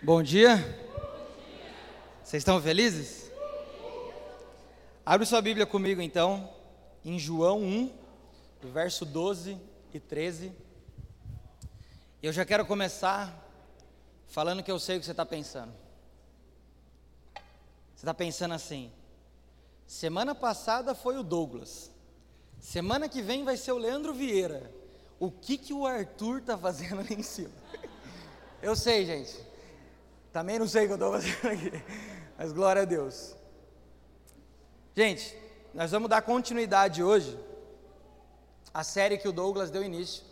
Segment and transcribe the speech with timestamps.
[0.00, 0.58] Bom dia.
[2.22, 3.32] Vocês estão felizes?
[5.04, 6.54] Abre sua Bíblia comigo então,
[7.04, 7.92] em João 1,
[8.62, 9.58] do verso 12
[9.92, 10.52] e 13.
[12.22, 13.44] Eu já quero começar
[14.28, 15.72] falando que eu sei o que você está pensando.
[17.34, 18.92] Você está pensando assim:
[19.84, 21.90] semana passada foi o Douglas,
[22.60, 24.70] semana que vem vai ser o Leandro Vieira.
[25.18, 27.50] O que, que o Arthur está fazendo ali em cima?
[28.62, 29.47] Eu sei, gente.
[30.32, 31.82] Também não sei o que eu estou fazendo aqui,
[32.36, 33.34] mas glória a Deus.
[34.94, 35.36] Gente,
[35.72, 37.38] nós vamos dar continuidade hoje
[38.74, 40.24] à série que o Douglas deu início,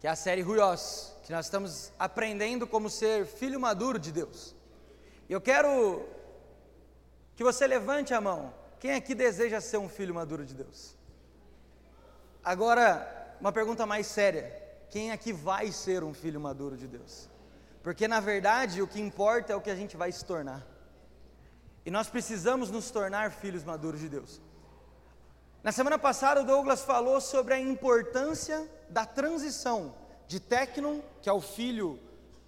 [0.00, 4.54] que é a série Ruiós, que nós estamos aprendendo como ser filho maduro de Deus.
[5.28, 6.04] Eu quero
[7.34, 8.52] que você levante a mão.
[8.78, 10.94] Quem aqui deseja ser um filho maduro de Deus?
[12.44, 14.52] Agora, uma pergunta mais séria:
[14.90, 17.28] quem aqui vai ser um filho maduro de Deus?
[17.84, 20.66] Porque na verdade o que importa é o que a gente vai se tornar.
[21.84, 24.40] E nós precisamos nos tornar filhos maduros de Deus.
[25.62, 29.94] Na semana passada o Douglas falou sobre a importância da transição
[30.26, 32.00] de Tecnon, que é o filho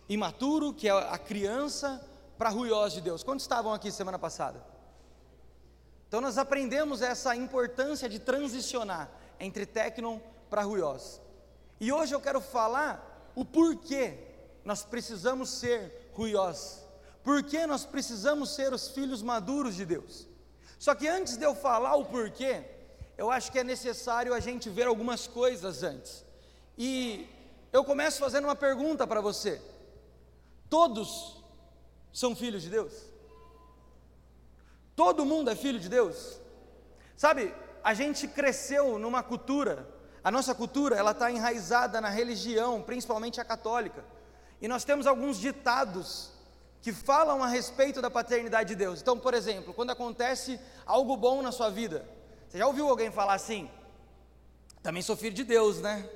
[0.09, 2.03] imaturo, que é a criança,
[2.39, 3.23] para Ruiós de Deus.
[3.23, 4.65] Quantos estavam aqui semana passada?
[6.09, 11.21] Então nós aprendemos essa importância de transicionar entre Tecnon para Ruiós.
[11.79, 14.26] E hoje eu quero falar o porquê
[14.67, 16.85] nós precisamos ser ruiós?
[17.23, 20.27] Por que nós precisamos ser os filhos maduros de Deus?
[20.77, 22.65] Só que antes de eu falar o porquê,
[23.17, 26.25] eu acho que é necessário a gente ver algumas coisas antes.
[26.77, 27.29] E
[27.73, 29.63] eu começo fazendo uma pergunta para você:
[30.69, 31.41] todos
[32.13, 32.93] são filhos de Deus?
[34.97, 36.41] Todo mundo é filho de Deus?
[37.17, 39.89] Sabe, a gente cresceu numa cultura,
[40.25, 44.16] a nossa cultura ela está enraizada na religião, principalmente a católica.
[44.61, 46.33] E nós temos alguns ditados
[46.81, 49.01] que falam a respeito da paternidade de Deus.
[49.03, 52.09] Então, por exemplo, quando acontece algo bom na sua vida,
[52.49, 53.69] você já ouviu alguém falar assim?
[54.83, 56.09] Também sou filho de Deus, né?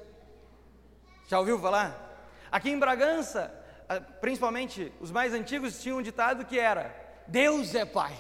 [1.27, 2.29] Já ouviu falar?
[2.50, 3.53] Aqui em Bragança,
[4.21, 6.95] principalmente os mais antigos tinham um ditado que era:
[7.27, 8.17] Deus é pai.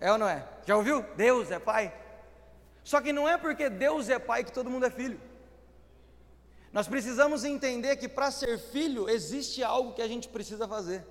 [0.00, 0.46] É ou não é?
[0.64, 1.02] Já ouviu?
[1.16, 1.92] Deus é pai.
[2.84, 5.20] Só que não é porque Deus é pai que todo mundo é filho.
[6.72, 11.04] Nós precisamos entender que para ser filho existe algo que a gente precisa fazer.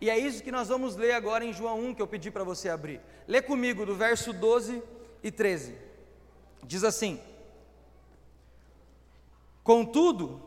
[0.00, 2.44] E é isso que nós vamos ler agora em João 1, que eu pedi para
[2.44, 3.00] você abrir.
[3.26, 4.82] Lê comigo do verso 12
[5.22, 5.74] e 13.
[6.64, 7.20] Diz assim:
[9.62, 10.40] Contudo,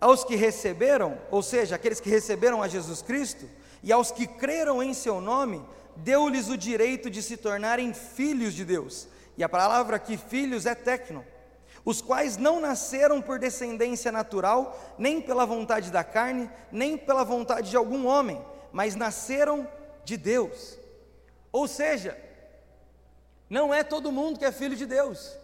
[0.00, 3.48] aos que receberam, ou seja, aqueles que receberam a Jesus Cristo,
[3.82, 5.62] e aos que creram em seu nome,
[5.96, 9.06] deu-lhes o direito de se tornarem filhos de Deus.
[9.36, 11.24] E a palavra aqui, filhos, é tecno
[11.84, 17.70] os quais não nasceram por descendência natural, nem pela vontade da carne, nem pela vontade
[17.70, 19.68] de algum homem, mas nasceram
[20.04, 20.78] de Deus.
[21.52, 22.18] Ou seja,
[23.50, 25.36] não é todo mundo que é filho de Deus,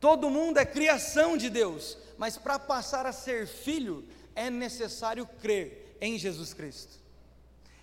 [0.00, 5.96] todo mundo é criação de Deus, mas para passar a ser filho é necessário crer
[6.00, 7.02] em Jesus Cristo.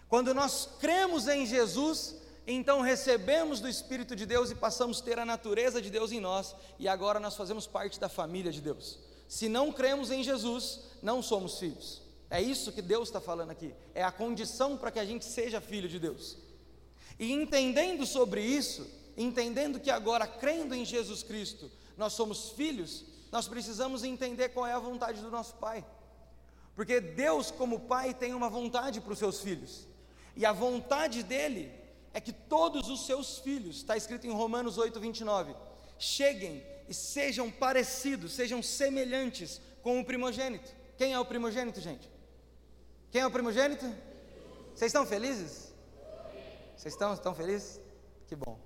[0.09, 2.15] Quando nós cremos em Jesus,
[2.53, 6.19] então recebemos do Espírito de Deus e passamos a ter a natureza de Deus em
[6.19, 8.97] nós, e agora nós fazemos parte da família de Deus.
[9.27, 12.01] Se não cremos em Jesus, não somos filhos.
[12.29, 15.61] É isso que Deus está falando aqui, é a condição para que a gente seja
[15.61, 16.37] filho de Deus.
[17.19, 18.87] E entendendo sobre isso,
[19.17, 24.73] entendendo que agora, crendo em Jesus Cristo, nós somos filhos, nós precisamos entender qual é
[24.73, 25.85] a vontade do nosso Pai.
[26.75, 29.85] Porque Deus, como Pai, tem uma vontade para os seus filhos,
[30.35, 31.78] e a vontade dele
[32.13, 35.55] é que todos os seus filhos, está escrito em Romanos 8, 29,
[35.97, 40.71] cheguem e sejam parecidos, sejam semelhantes com o primogênito.
[40.97, 42.09] Quem é o primogênito, gente?
[43.11, 43.85] Quem é o primogênito?
[44.73, 45.73] Vocês estão felizes?
[46.75, 47.79] Vocês estão, estão felizes?
[48.27, 48.59] Que bom.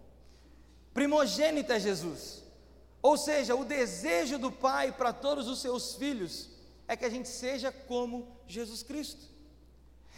[0.93, 2.43] Primogênito é Jesus.
[3.01, 6.49] Ou seja, o desejo do Pai para todos os seus filhos
[6.87, 9.32] é que a gente seja como Jesus Cristo.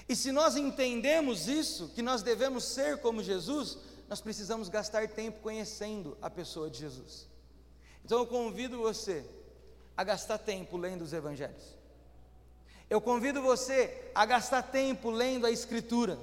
[0.08, 3.78] E se nós entendemos isso, que nós devemos ser como Jesus,
[4.08, 7.28] nós precisamos gastar tempo conhecendo a pessoa de Jesus.
[8.04, 9.26] Então eu convido você
[9.98, 11.76] a gastar tempo lendo os evangelhos.
[12.88, 16.20] Eu convido você a gastar tempo lendo a Escritura,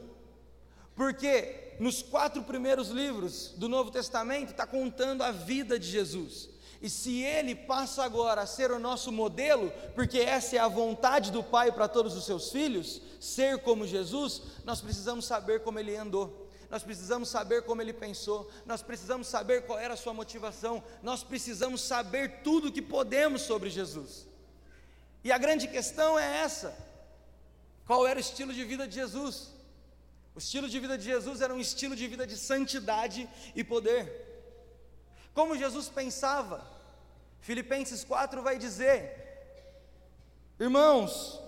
[0.94, 6.51] porque nos quatro primeiros livros do Novo Testamento está contando a vida de Jesus.
[6.82, 11.30] E se ele passa agora a ser o nosso modelo, porque essa é a vontade
[11.30, 15.94] do Pai para todos os seus filhos, ser como Jesus, nós precisamos saber como ele
[15.94, 16.50] andou.
[16.68, 21.22] Nós precisamos saber como ele pensou, nós precisamos saber qual era a sua motivação, nós
[21.22, 24.26] precisamos saber tudo o que podemos sobre Jesus.
[25.22, 26.74] E a grande questão é essa:
[27.86, 29.52] Qual era o estilo de vida de Jesus?
[30.34, 34.32] O estilo de vida de Jesus era um estilo de vida de santidade e poder.
[35.34, 36.71] Como Jesus pensava?
[37.42, 39.18] Filipenses 4 vai dizer:
[40.58, 41.40] Irmãos,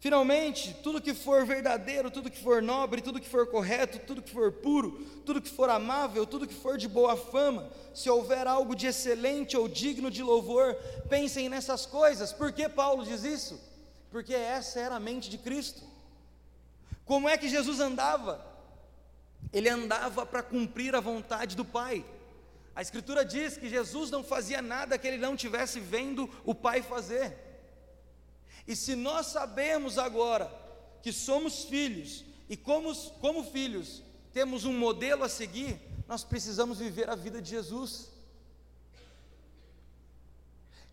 [0.00, 4.30] finalmente, tudo que for verdadeiro, tudo que for nobre, tudo que for correto, tudo que
[4.30, 4.92] for puro,
[5.26, 9.58] tudo que for amável, tudo que for de boa fama, se houver algo de excelente
[9.58, 10.74] ou digno de louvor,
[11.06, 12.32] pensem nessas coisas.
[12.32, 13.60] Por que Paulo diz isso?
[14.10, 15.82] Porque essa era a mente de Cristo.
[17.04, 18.42] Como é que Jesus andava?
[19.52, 22.04] Ele andava para cumprir a vontade do Pai.
[22.78, 26.80] A Escritura diz que Jesus não fazia nada que ele não tivesse vendo o Pai
[26.80, 27.36] fazer.
[28.66, 30.46] E se nós sabemos agora
[31.02, 32.94] que somos filhos, e como,
[33.24, 34.02] como filhos
[34.32, 38.10] temos um modelo a seguir, nós precisamos viver a vida de Jesus.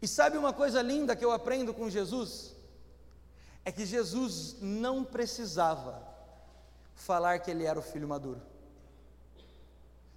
[0.02, 2.56] E sabe uma coisa linda que eu aprendo com Jesus?
[3.66, 6.00] é que Jesus não precisava
[6.94, 8.40] falar que ele era o filho maduro.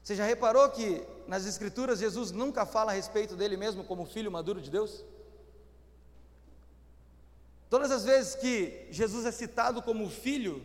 [0.04, 4.32] Você já reparou que nas Escrituras Jesus nunca fala a respeito dele mesmo como filho
[4.32, 5.04] maduro de Deus?
[7.68, 10.64] Todas as vezes que Jesus é citado como filho,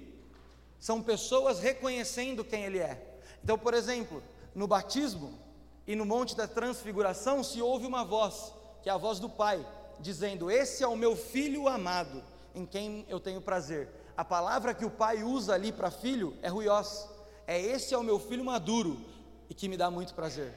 [0.80, 3.20] são pessoas reconhecendo quem ele é.
[3.44, 4.24] Então, por exemplo,
[4.56, 5.38] no batismo
[5.86, 9.66] e no Monte da Transfiguração se ouve uma voz, que é a voz do Pai,
[10.00, 12.24] dizendo: Esse é o meu filho amado
[12.56, 13.90] em quem eu tenho prazer.
[14.16, 17.10] A palavra que o pai usa ali para filho é ruiós.
[17.46, 19.13] É esse é o meu filho maduro
[19.54, 20.52] e que me dá muito prazer.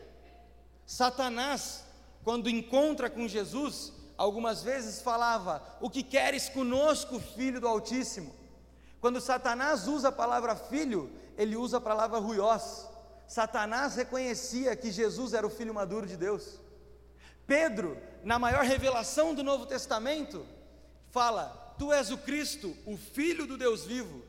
[0.86, 1.84] Satanás,
[2.24, 8.34] quando encontra com Jesus, algumas vezes falava: O que queres conosco, filho do Altíssimo?
[8.98, 12.88] Quando Satanás usa a palavra filho, ele usa a palavra ruiós.
[13.28, 16.58] Satanás reconhecia que Jesus era o filho maduro de Deus.
[17.46, 20.46] Pedro, na maior revelação do Novo Testamento,
[21.10, 24.22] fala: Tu és o Cristo, o Filho do Deus vivo.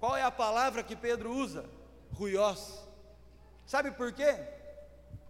[0.00, 1.64] Qual é a palavra que Pedro usa?
[2.12, 2.87] Ruiós.
[3.68, 4.34] Sabe por quê?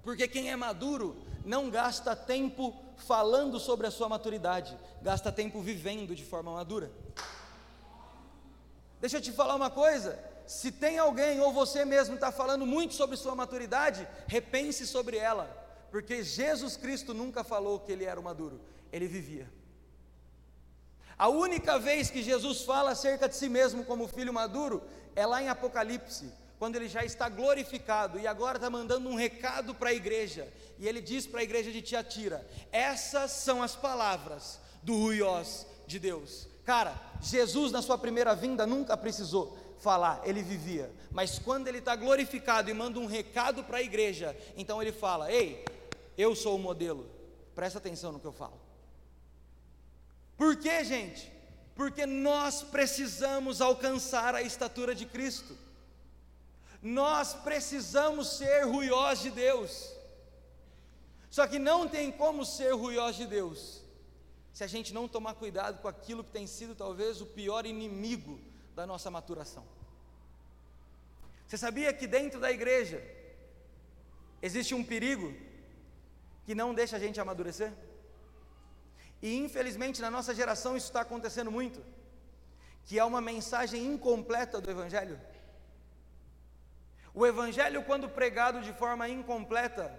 [0.01, 6.15] Porque quem é maduro não gasta tempo falando sobre a sua maturidade, gasta tempo vivendo
[6.15, 6.89] de forma madura.
[9.01, 12.95] Deixa eu te falar uma coisa: se tem alguém ou você mesmo está falando muito
[12.95, 15.47] sobre sua maturidade, repense sobre ela,
[15.91, 18.61] porque Jesus Cristo nunca falou que ele era o maduro,
[18.93, 19.51] ele vivia.
[21.19, 24.81] A única vez que Jesus fala acerca de si mesmo como filho maduro
[25.17, 29.75] é lá em Apocalipse, quando ele já está glorificado e agora está mandando um recado
[29.75, 30.53] para a igreja.
[30.79, 35.99] E ele diz para a igreja de Tiatira: Essas são as palavras do Ruiós de
[35.99, 36.49] Deus.
[36.65, 40.93] Cara, Jesus na sua primeira vinda nunca precisou falar, ele vivia.
[41.11, 45.33] Mas quando ele está glorificado e manda um recado para a igreja, então ele fala:
[45.33, 45.65] Ei,
[46.17, 47.09] eu sou o modelo,
[47.55, 48.61] presta atenção no que eu falo.
[50.37, 51.33] Por quê, gente?
[51.75, 55.57] Porque nós precisamos alcançar a estatura de Cristo.
[56.83, 59.93] Nós precisamos ser ruiós de Deus.
[61.31, 63.83] Só que não tem como ser ruiós de Deus
[64.53, 68.41] se a gente não tomar cuidado com aquilo que tem sido talvez o pior inimigo
[68.75, 69.65] da nossa maturação.
[71.47, 73.03] Você sabia que dentro da igreja
[74.43, 75.33] existe um perigo
[76.45, 77.73] que não deixa a gente amadurecer?
[79.23, 81.81] E infelizmente na nossa geração isso está acontecendo muito,
[82.85, 85.21] que é uma mensagem incompleta do Evangelho.
[87.19, 89.93] O Evangelho, quando pregado de forma incompleta,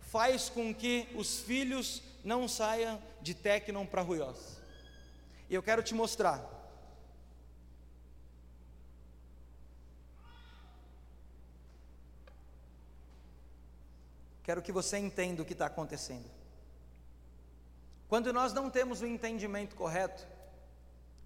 [0.00, 4.60] faz com que os filhos não saiam de Tecnon para Ruiós.
[5.48, 6.44] E eu quero te mostrar.
[14.42, 16.30] Quero que você entenda o que está acontecendo.
[18.10, 20.26] Quando nós não temos o entendimento correto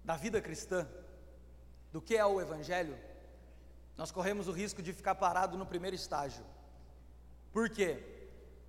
[0.05, 0.87] da vida cristã,
[1.91, 2.97] do que é o Evangelho,
[3.97, 6.43] nós corremos o risco de ficar parado no primeiro estágio.
[7.51, 8.03] Por quê?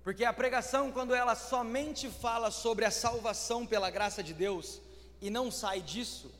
[0.03, 4.79] Porque a pregação, quando ela somente fala sobre a salvação pela graça de Deus
[5.19, 6.31] e não sai disso,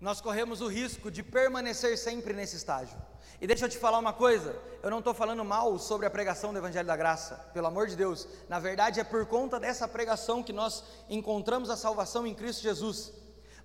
[0.00, 2.98] nós corremos o risco de permanecer sempre nesse estágio.
[3.40, 6.52] E deixa eu te falar uma coisa: eu não estou falando mal sobre a pregação
[6.52, 8.26] do Evangelho da Graça, pelo amor de Deus.
[8.48, 13.12] Na verdade, é por conta dessa pregação que nós encontramos a salvação em Cristo Jesus.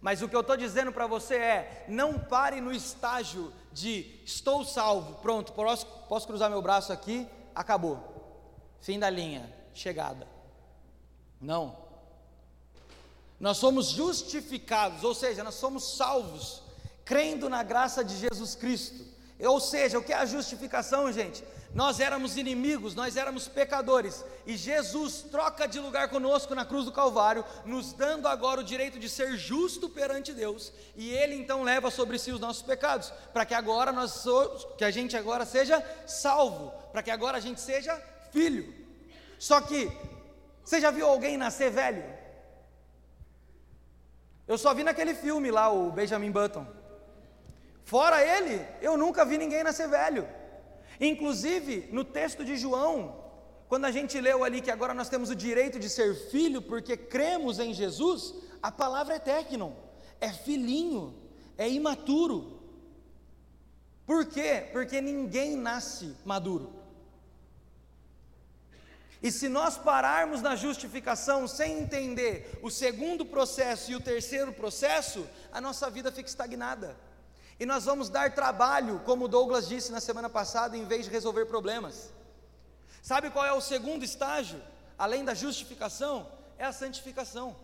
[0.05, 4.63] Mas o que eu estou dizendo para você é: não pare no estágio de estou
[4.63, 7.97] salvo, pronto, posso, posso cruzar meu braço aqui, acabou,
[8.81, 10.27] fim da linha, chegada.
[11.41, 11.75] Não.
[13.39, 16.61] Nós somos justificados, ou seja, nós somos salvos,
[17.03, 21.43] crendo na graça de Jesus Cristo Ou seja, o que é a justificação, gente?
[21.73, 26.91] Nós éramos inimigos, nós éramos pecadores, e Jesus troca de lugar conosco na cruz do
[26.91, 31.91] Calvário, nos dando agora o direito de ser justo perante Deus, e Ele então leva
[31.91, 34.23] sobre si os nossos pecados, para que agora nós
[34.77, 38.01] que a gente agora seja salvo, para que agora a gente seja
[38.31, 38.73] filho.
[39.37, 39.91] Só que
[40.63, 42.05] você já viu alguém nascer velho?
[44.47, 46.65] Eu só vi naquele filme lá, o Benjamin Button.
[47.85, 50.27] Fora ele, eu nunca vi ninguém nascer velho.
[50.99, 53.23] Inclusive, no texto de João,
[53.67, 56.97] quando a gente leu ali que agora nós temos o direito de ser filho porque
[56.97, 59.71] cremos em Jesus, a palavra é tecnon,
[60.19, 61.15] é filhinho,
[61.59, 62.59] é imaturo.
[64.03, 64.67] Por quê?
[64.71, 66.73] Porque ninguém nasce maduro.
[69.21, 75.27] E se nós pararmos na justificação sem entender o segundo processo e o terceiro processo,
[75.51, 77.04] a nossa vida fica estagnada.
[77.59, 81.45] E nós vamos dar trabalho, como Douglas disse na semana passada, em vez de resolver
[81.45, 82.13] problemas.
[83.01, 84.61] Sabe qual é o segundo estágio,
[84.97, 86.27] além da justificação?
[86.57, 87.55] É a santificação.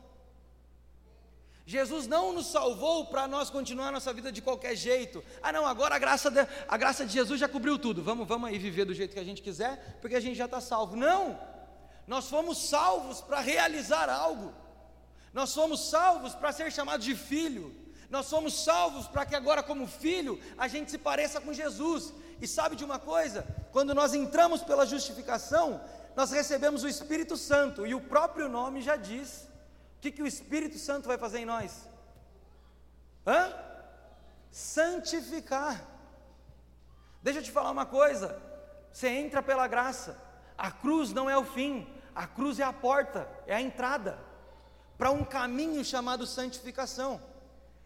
[1.65, 5.23] Jesus não nos salvou para nós continuar nossa vida de qualquer jeito.
[5.41, 8.03] Ah, não, agora a graça, de, a graça de Jesus já cobriu tudo.
[8.03, 10.59] Vamos, vamos aí viver do jeito que a gente quiser, porque a gente já está
[10.59, 10.95] salvo.
[10.95, 11.39] Não!
[12.07, 14.53] Nós fomos salvos para realizar algo.
[15.33, 17.75] Nós fomos salvos para ser chamados de filho.
[18.11, 22.13] Nós somos salvos para que agora, como filho, a gente se pareça com Jesus.
[22.41, 23.47] E sabe de uma coisa?
[23.71, 25.79] Quando nós entramos pela justificação,
[26.13, 29.47] nós recebemos o Espírito Santo, e o próprio nome já diz.
[29.97, 31.87] O que, que o Espírito Santo vai fazer em nós?
[33.25, 33.53] Hã?
[34.51, 35.81] Santificar.
[37.23, 38.37] Deixa eu te falar uma coisa.
[38.91, 40.17] Você entra pela graça.
[40.57, 44.19] A cruz não é o fim, a cruz é a porta, é a entrada
[44.97, 47.30] para um caminho chamado santificação.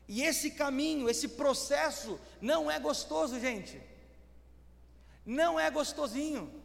[0.07, 3.81] E esse caminho, esse processo, não é gostoso, gente.
[5.25, 6.63] Não é gostosinho,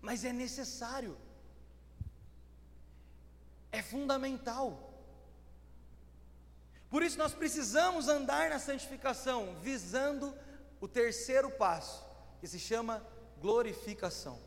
[0.00, 1.16] mas é necessário,
[3.70, 4.94] é fundamental.
[6.88, 10.34] Por isso nós precisamos andar na santificação, visando
[10.80, 12.02] o terceiro passo,
[12.40, 13.04] que se chama
[13.38, 14.40] glorificação.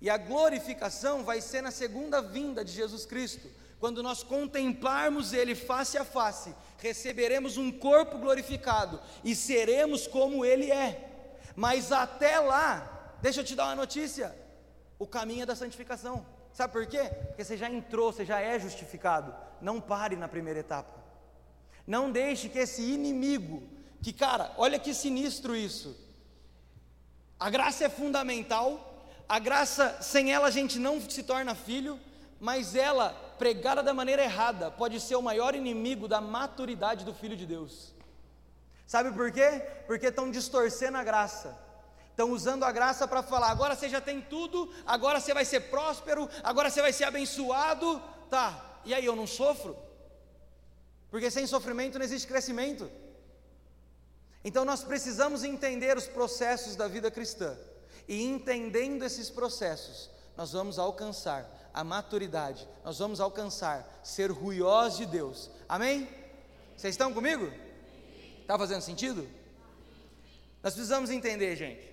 [0.00, 3.50] E a glorificação vai ser na segunda vinda de Jesus Cristo,
[3.80, 10.70] quando nós contemplarmos Ele face a face, receberemos um corpo glorificado e seremos como Ele
[10.70, 11.08] é.
[11.54, 14.34] Mas até lá, deixa eu te dar uma notícia:
[14.98, 16.26] o caminho é da santificação.
[16.52, 17.10] Sabe por quê?
[17.28, 19.34] Porque você já entrou, você já é justificado.
[19.60, 20.98] Não pare na primeira etapa.
[21.86, 23.62] Não deixe que esse inimigo,
[24.02, 25.96] que cara, olha que sinistro isso.
[27.38, 31.98] A graça é fundamental, a graça, sem ela a gente não se torna filho,
[32.40, 37.36] mas ela, pregada da maneira errada, pode ser o maior inimigo da maturidade do Filho
[37.36, 37.94] de Deus.
[38.86, 39.62] Sabe por quê?
[39.86, 41.56] Porque estão distorcendo a graça.
[42.10, 45.60] Estão usando a graça para falar: agora você já tem tudo, agora você vai ser
[45.60, 48.02] próspero, agora você vai ser abençoado.
[48.28, 49.76] Tá, e aí eu não sofro?
[51.10, 52.90] Porque sem sofrimento não existe crescimento.
[54.44, 57.56] Então nós precisamos entender os processos da vida cristã.
[58.06, 65.06] E entendendo esses processos, nós vamos alcançar a maturidade, nós vamos alcançar ser ruiós de
[65.06, 65.50] Deus.
[65.68, 66.08] Amém?
[66.76, 67.50] Vocês estão comigo?
[68.40, 69.28] Está fazendo sentido?
[70.62, 71.88] Nós precisamos entender, gente.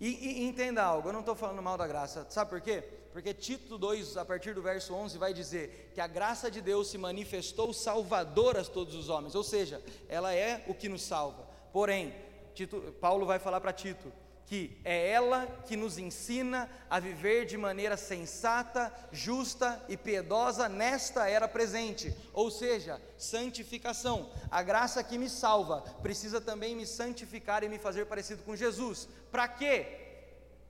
[0.00, 2.82] E, e, entenda algo, eu não estou falando mal da graça, sabe por quê?
[3.12, 6.88] Porque Tito 2, a partir do verso 11, vai dizer que a graça de Deus
[6.88, 11.48] se manifestou salvadora a todos os homens, ou seja, ela é o que nos salva.
[11.72, 12.14] Porém,
[12.54, 14.12] Tito, Paulo vai falar para Tito:
[14.48, 21.28] que é ela que nos ensina a viver de maneira sensata, justa e piedosa nesta
[21.28, 24.30] era presente, ou seja, santificação.
[24.50, 29.06] A graça que me salva precisa também me santificar e me fazer parecido com Jesus.
[29.30, 30.06] Para quê?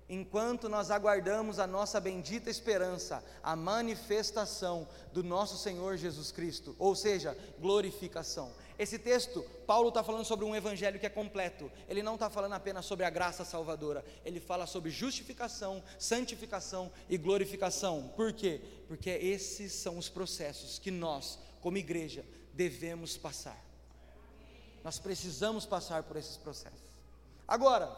[0.08, 6.96] enquanto nós aguardamos a nossa bendita esperança, a manifestação do nosso Senhor Jesus Cristo, ou
[6.96, 8.50] seja, glorificação.
[8.78, 11.70] Esse texto, Paulo está falando sobre um evangelho que é completo.
[11.88, 14.04] Ele não está falando apenas sobre a graça salvadora.
[14.24, 18.12] Ele fala sobre justificação, santificação e glorificação.
[18.14, 18.60] Por quê?
[18.86, 23.60] Porque esses são os processos que nós, como igreja, devemos passar.
[24.84, 26.88] Nós precisamos passar por esses processos.
[27.48, 27.94] Agora,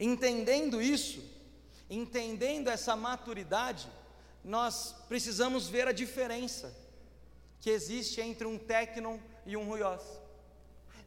[0.00, 1.22] entendendo isso,
[1.90, 3.86] entendendo essa maturidade,
[4.42, 6.74] nós precisamos ver a diferença
[7.60, 10.02] que existe entre um tecnon e um ruiós.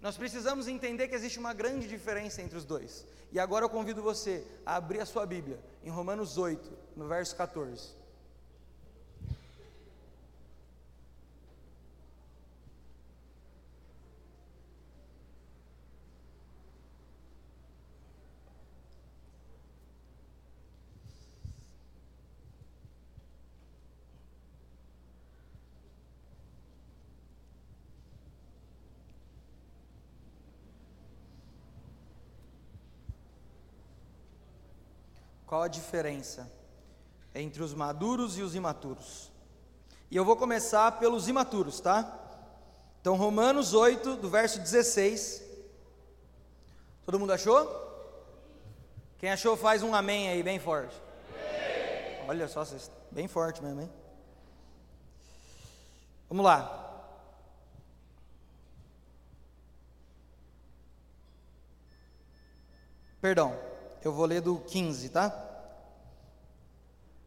[0.02, 3.06] Nós precisamos entender que existe uma grande diferença entre os dois.
[3.32, 7.36] E agora eu convido você a abrir a sua Bíblia em Romanos 8, no verso
[7.36, 8.01] 14.
[35.52, 36.50] Qual a diferença
[37.36, 39.30] entre os maduros e os imaturos.
[40.10, 42.18] E eu vou começar pelos imaturos, tá?
[43.02, 45.44] Então, Romanos 8, do verso 16.
[47.06, 47.68] Todo mundo achou?
[49.20, 50.96] Quem achou, faz um amém aí, bem forte.
[51.28, 52.30] Amém.
[52.30, 52.66] Olha só,
[53.12, 53.92] bem forte mesmo, hein?
[56.30, 56.78] Vamos lá.
[63.20, 63.71] Perdão,
[64.08, 65.48] eu vou ler do 15, tá?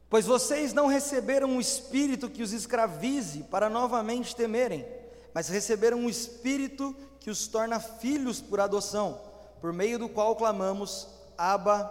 [0.09, 4.87] Pois vocês não receberam um espírito que os escravize para novamente temerem,
[5.33, 9.21] mas receberam um espírito que os torna filhos por adoção,
[9.61, 11.85] por meio do qual clamamos: Abba,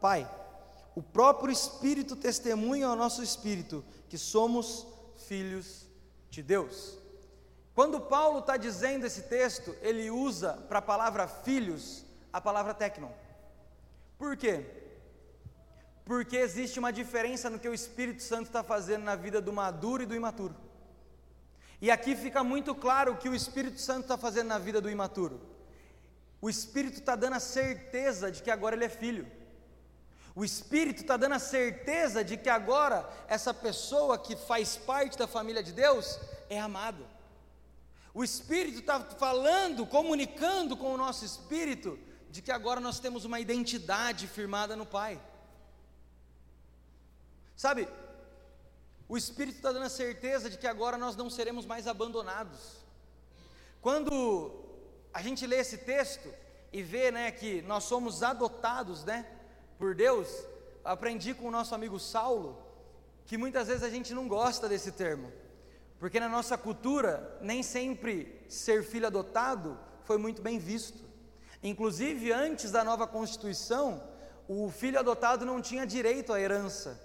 [0.00, 0.28] Pai.
[0.94, 4.86] O próprio Espírito testemunha ao nosso espírito que somos
[5.26, 5.86] filhos
[6.28, 6.98] de Deus.
[7.74, 13.08] Quando Paulo está dizendo esse texto, ele usa para a palavra filhos a palavra tecnon.
[14.22, 14.64] Por quê?
[16.04, 20.04] Porque existe uma diferença no que o Espírito Santo está fazendo na vida do maduro
[20.04, 20.54] e do imaturo.
[21.80, 24.88] E aqui fica muito claro o que o Espírito Santo está fazendo na vida do
[24.88, 25.40] imaturo.
[26.40, 29.26] O Espírito está dando a certeza de que agora ele é filho.
[30.36, 35.26] O Espírito está dando a certeza de que agora essa pessoa que faz parte da
[35.26, 37.04] família de Deus é amada.
[38.14, 41.98] O Espírito está falando, comunicando com o nosso espírito
[42.32, 45.20] de que agora nós temos uma identidade firmada no Pai.
[47.54, 47.86] Sabe,
[49.06, 52.78] o Espírito está dando a certeza de que agora nós não seremos mais abandonados.
[53.82, 54.10] Quando
[55.12, 56.32] a gente lê esse texto
[56.72, 59.26] e vê né, que nós somos adotados né,
[59.78, 60.26] por Deus,
[60.82, 62.66] aprendi com o nosso amigo Saulo
[63.26, 65.30] que muitas vezes a gente não gosta desse termo,
[65.98, 71.11] porque na nossa cultura nem sempre ser filho adotado foi muito bem visto.
[71.62, 74.02] Inclusive, antes da nova Constituição,
[74.48, 77.00] o filho adotado não tinha direito à herança.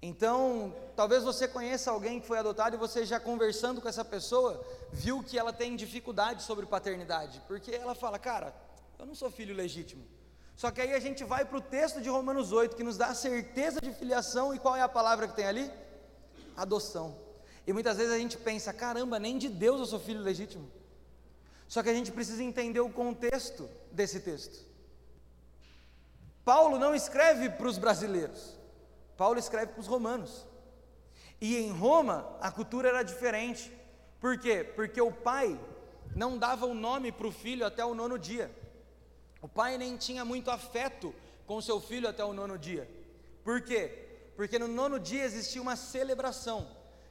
[0.00, 4.62] Então, talvez você conheça alguém que foi adotado e você já conversando com essa pessoa,
[4.92, 8.54] viu que ela tem dificuldade sobre paternidade, porque ela fala, cara,
[8.98, 10.04] eu não sou filho legítimo.
[10.56, 13.06] Só que aí a gente vai para o texto de Romanos 8, que nos dá
[13.06, 15.70] a certeza de filiação, e qual é a palavra que tem ali?
[16.56, 17.18] Adoção.
[17.66, 20.70] E muitas vezes a gente pensa, caramba, nem de Deus eu sou filho legítimo.
[21.74, 24.64] Só que a gente precisa entender o contexto desse texto.
[26.44, 28.56] Paulo não escreve para os brasileiros,
[29.16, 30.46] Paulo escreve para os romanos.
[31.40, 33.72] E em Roma a cultura era diferente.
[34.20, 34.62] Por quê?
[34.62, 35.60] Porque o pai
[36.14, 38.56] não dava o nome para o filho até o nono dia.
[39.42, 41.12] O pai nem tinha muito afeto
[41.44, 42.88] com seu filho até o nono dia.
[43.42, 44.30] Por quê?
[44.36, 46.68] Porque no nono dia existia uma celebração,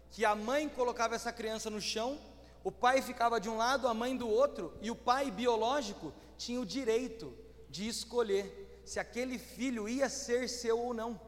[0.10, 2.18] que a mãe colocava essa criança no chão
[2.64, 6.60] o pai ficava de um lado, a mãe do outro, e o pai biológico tinha
[6.62, 7.36] o direito
[7.70, 11.20] de escolher se aquele filho ia ser seu ou não.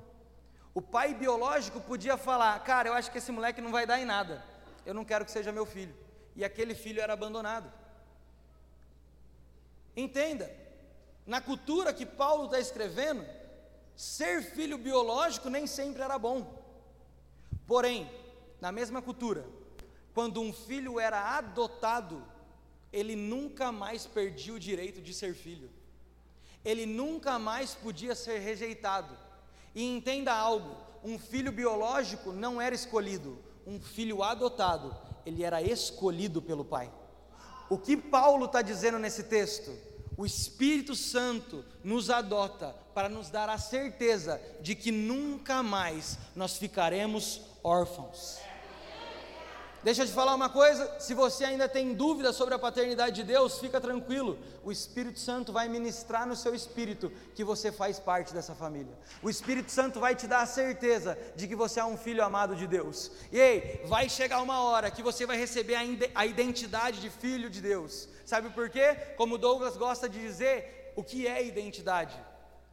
[0.74, 4.06] O pai biológico podia falar: Cara, eu acho que esse moleque não vai dar em
[4.06, 4.44] nada,
[4.86, 5.96] eu não quero que seja meu filho.
[6.36, 7.72] E aquele filho era abandonado.
[9.96, 10.54] Entenda,
[11.26, 13.26] na cultura que Paulo está escrevendo,
[13.96, 16.62] ser filho biológico nem sempre era bom.
[17.66, 18.10] Porém,
[18.60, 19.46] na mesma cultura,
[20.16, 22.24] quando um filho era adotado,
[22.92, 25.70] ele nunca mais perdia o direito de ser filho.
[26.64, 29.14] Ele nunca mais podia ser rejeitado.
[29.76, 30.74] E entenda algo:
[31.04, 36.90] um filho biológico não era escolhido, um filho adotado, ele era escolhido pelo pai.
[37.70, 39.78] O que Paulo está dizendo nesse texto?
[40.16, 46.58] O Espírito Santo nos adota para nos dar a certeza de que nunca mais nós
[46.58, 48.40] ficaremos órfãos.
[49.86, 53.24] Deixa eu te falar uma coisa: se você ainda tem dúvida sobre a paternidade de
[53.24, 58.34] Deus, fica tranquilo, o Espírito Santo vai ministrar no seu espírito que você faz parte
[58.34, 58.98] dessa família.
[59.22, 62.56] O Espírito Santo vai te dar a certeza de que você é um filho amado
[62.56, 63.12] de Deus.
[63.32, 65.76] E ei, vai chegar uma hora que você vai receber
[66.16, 68.10] a identidade de filho de Deus.
[68.26, 68.96] Sabe por quê?
[69.18, 72.20] Como Douglas gosta de dizer, o que é identidade?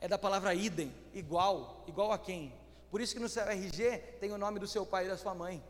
[0.01, 2.55] É da palavra idem, igual, igual a quem?
[2.91, 5.35] Por isso que no seu RG tem o nome do seu pai e da sua
[5.35, 5.63] mãe.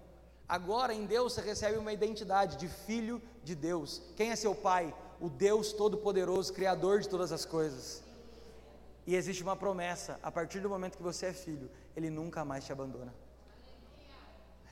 [0.53, 4.03] Agora em Deus você recebe uma identidade de filho de Deus.
[4.15, 4.95] Quem é seu pai?
[5.19, 8.03] O Deus Todo-Poderoso, Criador de todas as coisas.
[9.07, 12.67] E existe uma promessa: a partir do momento que você é filho, Ele nunca mais
[12.67, 13.15] te abandona.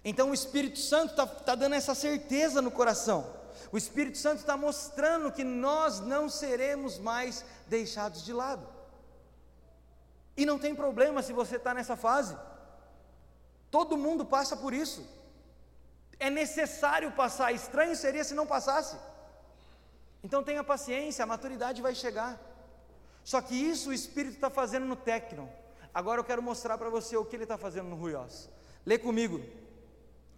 [0.05, 3.35] Então o Espírito Santo está tá dando essa certeza no coração.
[3.73, 8.69] O Espírito Santo está mostrando que nós não seremos mais deixados de lado.
[10.37, 12.37] E não tem problema se você está nessa fase.
[13.71, 15.19] Todo mundo passa por isso.
[16.21, 18.97] É necessário passar, estranho seria se não passasse.
[20.23, 22.39] Então tenha paciência, a maturidade vai chegar.
[23.25, 25.49] Só que isso o Espírito está fazendo no técnico.
[25.93, 28.49] Agora eu quero mostrar para você o que ele está fazendo no Ruiós.
[28.85, 29.43] Lê comigo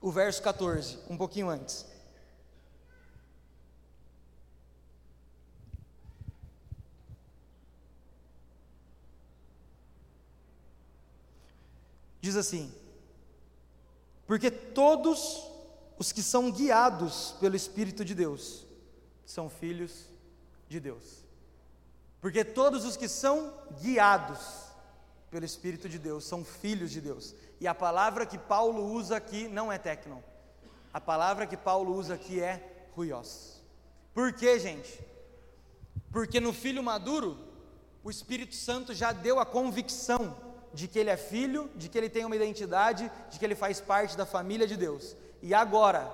[0.00, 1.84] o verso 14, um pouquinho antes.
[12.20, 12.72] Diz assim:
[14.26, 15.51] Porque todos
[15.98, 18.66] os que são guiados pelo Espírito de Deus
[19.24, 20.06] são filhos
[20.68, 21.24] de Deus.
[22.20, 24.40] Porque todos os que são guiados
[25.30, 27.34] pelo Espírito de Deus são filhos de Deus.
[27.60, 30.20] E a palavra que Paulo usa aqui não é tecnon.
[30.92, 33.62] A palavra que Paulo usa aqui é ruios.
[34.12, 35.00] Por quê, gente?
[36.12, 37.38] Porque no filho maduro,
[38.04, 40.36] o Espírito Santo já deu a convicção
[40.74, 43.80] de que ele é filho, de que ele tem uma identidade, de que ele faz
[43.80, 45.16] parte da família de Deus.
[45.42, 46.08] E agora,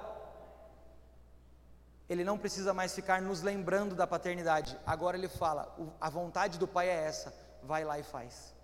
[2.08, 4.76] ele não precisa mais ficar nos lembrando da paternidade.
[4.86, 8.54] Agora ele fala: a vontade do pai é essa, vai lá e faz.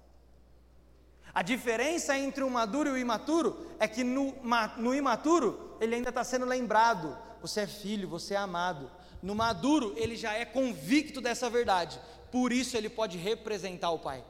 [1.35, 4.35] A diferença entre o maduro e o imaturo é que no,
[4.79, 8.91] no imaturo ele ainda está sendo lembrado: você é filho, você é amado.
[9.21, 12.01] No maduro ele já é convicto dessa verdade,
[12.33, 14.25] por isso ele pode representar o pai.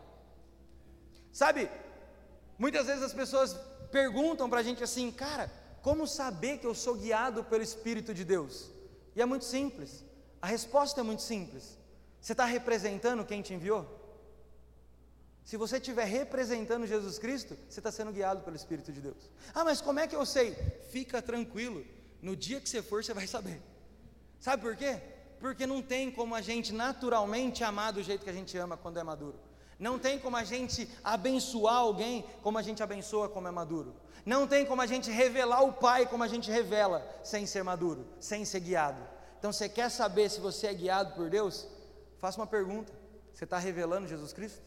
[1.33, 1.70] Sabe,
[2.59, 3.55] muitas vezes as pessoas
[3.92, 5.51] perguntam para a gente assim, cara,
[5.85, 8.70] como saber que eu sou guiado pelo Espírito de Deus?
[9.14, 10.03] E é muito simples,
[10.40, 11.79] a resposta é muito simples.
[12.18, 13.83] Você está representando quem te enviou?
[15.44, 19.31] Se você estiver representando Jesus Cristo, você está sendo guiado pelo Espírito de Deus.
[19.55, 20.55] Ah, mas como é que eu sei?
[20.90, 21.85] Fica tranquilo,
[22.23, 23.61] no dia que você for, você vai saber.
[24.40, 24.99] Sabe por quê?
[25.38, 28.99] Porque não tem como a gente naturalmente amar do jeito que a gente ama quando
[28.99, 29.38] é maduro.
[29.79, 33.95] Não tem como a gente abençoar alguém como a gente abençoa como é maduro.
[34.25, 38.07] Não tem como a gente revelar o Pai como a gente revela sem ser maduro,
[38.19, 39.03] sem ser guiado.
[39.39, 41.67] Então você quer saber se você é guiado por Deus?
[42.19, 42.93] Faça uma pergunta:
[43.33, 44.63] você está revelando Jesus Cristo?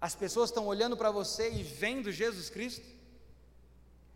[0.00, 2.84] As pessoas estão olhando para você e vendo Jesus Cristo?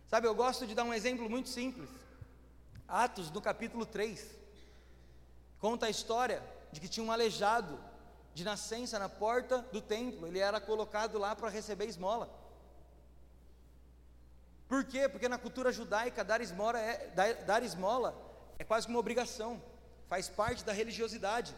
[0.08, 1.88] Sabe, eu gosto de dar um exemplo muito simples.
[2.88, 4.24] Atos, no capítulo 3,
[5.60, 7.78] conta a história de que tinha um aleijado
[8.36, 12.28] de nascença na porta do templo, ele era colocado lá para receber esmola.
[14.68, 15.08] Por quê?
[15.08, 18.14] Porque na cultura judaica dar esmola, é, dar, dar esmola
[18.58, 19.62] é quase uma obrigação,
[20.06, 21.56] faz parte da religiosidade.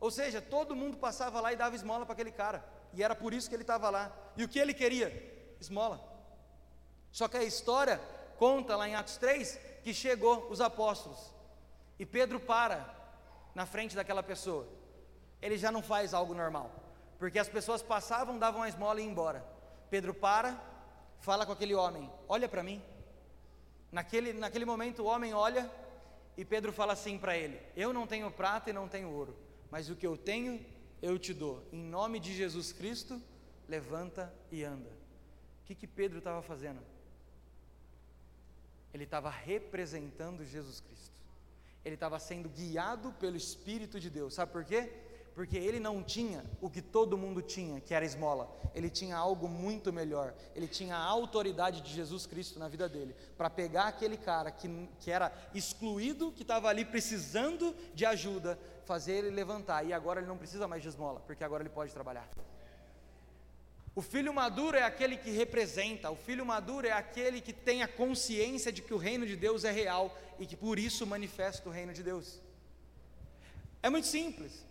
[0.00, 3.32] Ou seja, todo mundo passava lá e dava esmola para aquele cara, e era por
[3.32, 4.10] isso que ele estava lá.
[4.36, 5.08] E o que ele queria?
[5.60, 6.00] Esmola.
[7.12, 8.00] Só que a história
[8.36, 11.32] conta lá em Atos 3 que chegou os apóstolos,
[12.00, 12.84] e Pedro para
[13.54, 14.66] na frente daquela pessoa
[15.44, 16.72] ele já não faz algo normal.
[17.18, 19.44] Porque as pessoas passavam, davam a esmola e iam embora.
[19.90, 20.58] Pedro para,
[21.20, 22.82] fala com aquele homem: Olha para mim.
[23.92, 25.70] Naquele, naquele momento o homem olha
[26.34, 29.36] e Pedro fala assim para ele: Eu não tenho prata e não tenho ouro,
[29.70, 30.64] mas o que eu tenho
[31.02, 31.62] eu te dou.
[31.70, 33.20] Em nome de Jesus Cristo,
[33.68, 34.90] levanta e anda.
[35.62, 36.80] O que, que Pedro estava fazendo?
[38.94, 41.20] Ele estava representando Jesus Cristo.
[41.84, 44.32] Ele estava sendo guiado pelo Espírito de Deus.
[44.32, 45.03] Sabe por quê?
[45.34, 48.48] Porque ele não tinha o que todo mundo tinha, que era esmola.
[48.72, 50.32] Ele tinha algo muito melhor.
[50.54, 54.88] Ele tinha a autoridade de Jesus Cristo na vida dele, para pegar aquele cara que,
[55.00, 59.84] que era excluído, que estava ali precisando de ajuda, fazer ele levantar.
[59.84, 62.28] E agora ele não precisa mais de esmola, porque agora ele pode trabalhar.
[63.96, 67.88] O filho maduro é aquele que representa, o filho maduro é aquele que tem a
[67.88, 71.72] consciência de que o reino de Deus é real e que por isso manifesta o
[71.72, 72.40] reino de Deus.
[73.82, 74.64] É muito simples.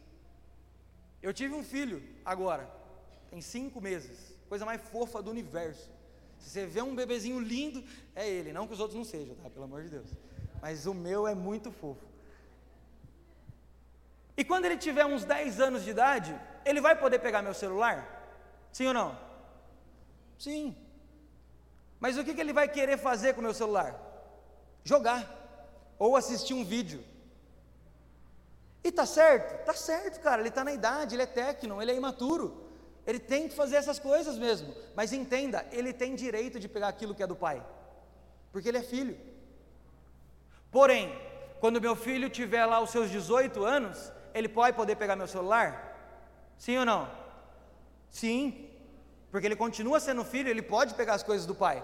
[1.23, 2.69] Eu tive um filho agora,
[3.29, 5.89] tem cinco meses, coisa mais fofa do universo.
[6.37, 7.81] Se você vê um bebezinho lindo,
[8.13, 9.49] é ele, não que os outros não sejam, tá?
[9.49, 10.09] Pelo amor de Deus.
[10.61, 12.05] Mas o meu é muito fofo.
[14.35, 17.97] E quando ele tiver uns 10 anos de idade, ele vai poder pegar meu celular?
[18.73, 19.17] Sim ou não?
[20.37, 20.75] Sim.
[22.01, 23.97] Mas o que, que ele vai querer fazer com o meu celular?
[24.83, 25.23] Jogar.
[25.97, 27.01] Ou assistir um vídeo.
[28.83, 29.65] E tá certo?
[29.65, 30.41] Tá certo, cara.
[30.41, 32.63] Ele está na idade, ele é técnico, ele é imaturo.
[33.05, 34.73] Ele tem que fazer essas coisas mesmo.
[34.95, 37.63] Mas entenda, ele tem direito de pegar aquilo que é do pai.
[38.51, 39.17] Porque ele é filho.
[40.71, 41.13] Porém,
[41.59, 45.71] quando meu filho tiver lá os seus 18 anos, ele pode poder pegar meu celular?
[46.57, 47.09] Sim ou não?
[48.09, 48.69] Sim.
[49.31, 51.83] Porque ele continua sendo filho, ele pode pegar as coisas do pai.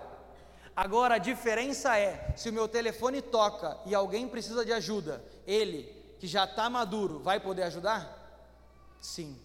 [0.76, 5.99] Agora a diferença é, se o meu telefone toca e alguém precisa de ajuda, ele
[6.20, 8.02] que já está maduro vai poder ajudar?
[9.02, 9.40] Sim.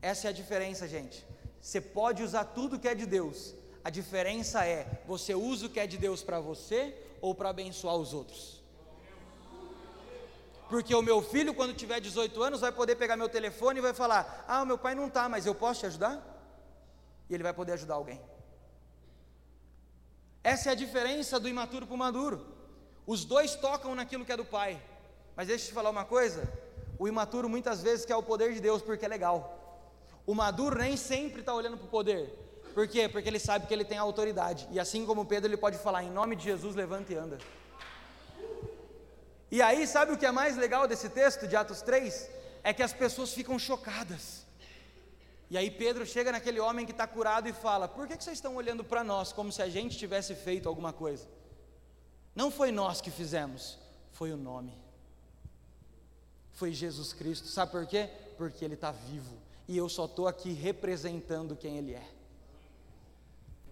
[0.00, 1.24] Essa é a diferença, gente.
[1.60, 3.54] Você pode usar tudo que é de Deus.
[3.84, 7.96] A diferença é você usa o que é de Deus para você ou para abençoar
[7.96, 8.62] os outros.
[10.68, 13.94] Porque o meu filho, quando tiver 18 anos, vai poder pegar meu telefone e vai
[13.94, 16.38] falar: Ah, meu pai não está, mas eu posso te ajudar?
[17.28, 18.20] e ele vai poder ajudar alguém.
[20.42, 22.46] Essa é a diferença do imaturo para o maduro.
[23.06, 24.82] Os dois tocam naquilo que é do pai.
[25.38, 26.52] Mas deixa eu te falar uma coisa:
[26.98, 29.38] o imaturo muitas vezes quer o poder de Deus porque é legal.
[30.26, 32.24] O maduro nem sempre está olhando para o poder.
[32.74, 33.08] Por quê?
[33.08, 34.66] Porque ele sabe que ele tem autoridade.
[34.72, 37.38] E assim como Pedro, ele pode falar: em nome de Jesus, levanta e anda.
[39.48, 42.28] E aí, sabe o que é mais legal desse texto de Atos 3?
[42.64, 44.44] É que as pessoas ficam chocadas.
[45.48, 48.38] E aí Pedro chega naquele homem que está curado e fala: Por que, que vocês
[48.38, 51.28] estão olhando para nós como se a gente tivesse feito alguma coisa?
[52.34, 53.78] Não foi nós que fizemos,
[54.10, 54.87] foi o nome.
[56.58, 57.46] Foi Jesus Cristo.
[57.46, 58.10] Sabe por quê?
[58.36, 59.38] Porque Ele está vivo.
[59.68, 62.10] E eu só estou aqui representando quem Ele é.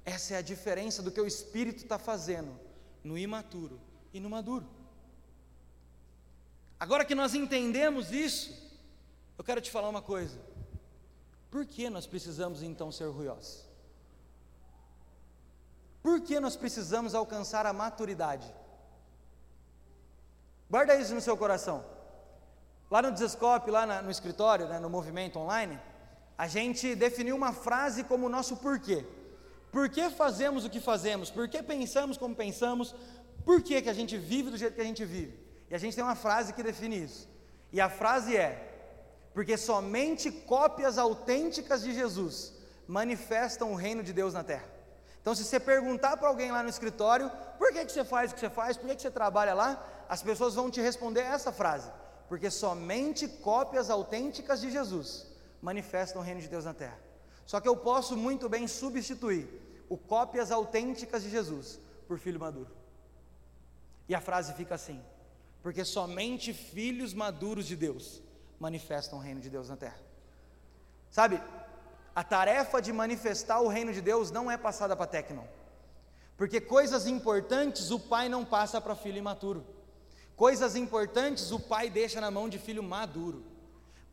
[0.05, 2.57] Essa é a diferença do que o Espírito está fazendo
[3.03, 3.81] no imaturo
[4.15, 4.69] e no maduro.
[6.79, 8.55] Agora que nós entendemos isso,
[9.37, 10.39] eu quero te falar uma coisa.
[11.51, 13.65] Por que nós precisamos então ser orgulhosos?
[16.05, 18.47] Por que nós precisamos alcançar a maturidade?
[20.71, 21.96] Guarda isso no seu coração.
[22.91, 25.81] Lá no Desescope, lá no escritório, né, no movimento online,
[26.39, 29.05] a gente definiu uma frase como nosso porquê.
[29.73, 31.31] Por que fazemos o que fazemos?
[31.31, 32.95] Por que pensamos como pensamos?
[33.45, 35.39] Por que, que a gente vive do jeito que a gente vive?
[35.71, 37.29] E a gente tem uma frase que define isso.
[37.73, 38.51] E a frase é:
[39.35, 42.55] porque somente cópias autênticas de Jesus
[42.87, 44.69] manifestam o reino de Deus na terra.
[45.21, 48.35] Então, se você perguntar para alguém lá no escritório, por que, que você faz o
[48.35, 51.53] que você faz, por que, que você trabalha lá, as pessoas vão te responder essa
[51.53, 51.91] frase:
[52.29, 55.27] porque somente cópias autênticas de Jesus
[55.63, 56.99] manifestam o reino de Deus na terra.
[57.45, 59.49] Só que eu posso muito bem substituir
[59.89, 62.71] o cópias autênticas de Jesus por filho maduro.
[64.09, 65.01] E a frase fica assim:
[65.63, 68.23] porque somente filhos maduros de Deus
[68.59, 69.99] manifestam o reino de Deus na terra.
[71.11, 71.41] Sabe,
[72.15, 75.45] a tarefa de manifestar o reino de Deus não é passada para Tecnon,
[76.37, 79.67] porque coisas importantes o pai não passa para filho imaturo,
[80.37, 83.45] coisas importantes o pai deixa na mão de filho maduro,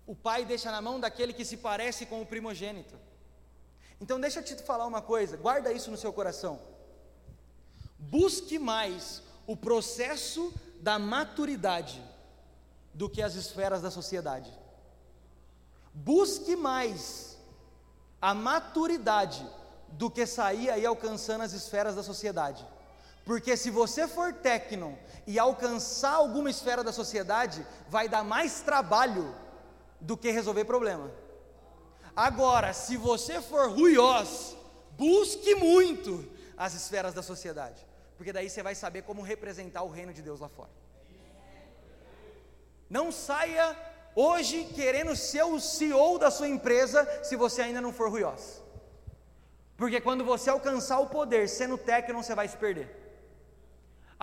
[0.07, 2.95] o pai deixa na mão daquele que se parece com o primogênito.
[4.01, 6.59] Então, deixa eu te falar uma coisa, guarda isso no seu coração.
[7.97, 12.03] Busque mais o processo da maturidade
[12.93, 14.51] do que as esferas da sociedade.
[15.93, 17.37] Busque mais
[18.21, 19.47] a maturidade
[19.89, 22.65] do que sair aí alcançando as esferas da sociedade.
[23.25, 29.33] Porque se você for técnico e alcançar alguma esfera da sociedade, vai dar mais trabalho
[29.99, 31.09] do que resolver problema.
[32.15, 34.55] Agora, se você for ruiós,
[34.91, 37.85] busque muito as esferas da sociedade,
[38.17, 40.69] porque daí você vai saber como representar o reino de Deus lá fora.
[42.89, 43.75] Não saia
[44.15, 48.61] hoje querendo ser o CEO da sua empresa se você ainda não for ruiós.
[49.75, 53.02] Porque quando você alcançar o poder sendo técnico, você vai se perder.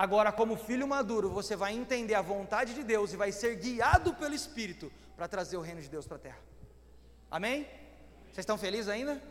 [0.00, 4.14] Agora, como filho maduro, você vai entender a vontade de Deus e vai ser guiado
[4.14, 6.38] pelo Espírito para trazer o reino de Deus para a terra.
[7.30, 7.64] Amém?
[8.24, 9.22] Vocês estão felizes ainda?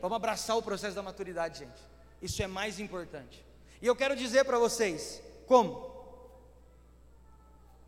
[0.00, 1.82] Vamos abraçar o processo da maturidade, gente.
[2.22, 3.44] Isso é mais importante.
[3.82, 5.92] E eu quero dizer para vocês como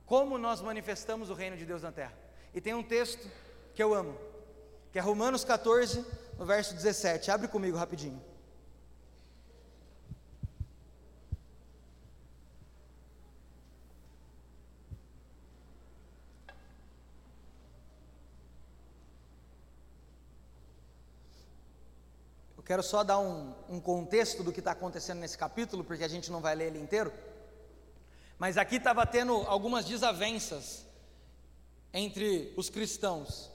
[0.05, 2.13] como nós manifestamos o reino de Deus na terra.
[2.53, 3.27] E tem um texto
[3.75, 4.19] que eu amo,
[4.93, 6.05] que é Romanos 14,
[6.39, 7.31] no verso 17.
[7.31, 8.23] Abre comigo rapidinho.
[22.67, 26.33] Quero só dar um, um contexto do que está acontecendo nesse capítulo, porque a gente
[26.33, 27.13] não vai ler ele inteiro.
[28.37, 30.85] Mas aqui estava tendo algumas desavenças
[31.95, 33.51] entre os cristãos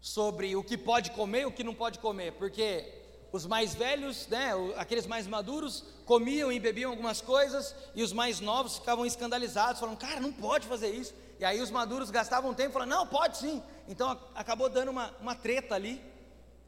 [0.00, 4.26] sobre o que pode comer e o que não pode comer, porque os mais velhos,
[4.28, 9.78] né, aqueles mais maduros, comiam e bebiam algumas coisas, e os mais novos ficavam escandalizados,
[9.78, 11.14] falando, cara, não pode fazer isso.
[11.38, 13.62] E aí os maduros gastavam tempo falando, não, pode sim.
[13.86, 16.02] Então acabou dando uma, uma treta ali,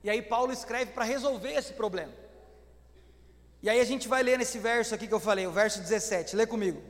[0.05, 2.12] e aí Paulo escreve para resolver esse problema.
[3.62, 6.37] E aí a gente vai ler nesse verso aqui que eu falei, o verso 17,
[6.37, 6.83] lê comigo.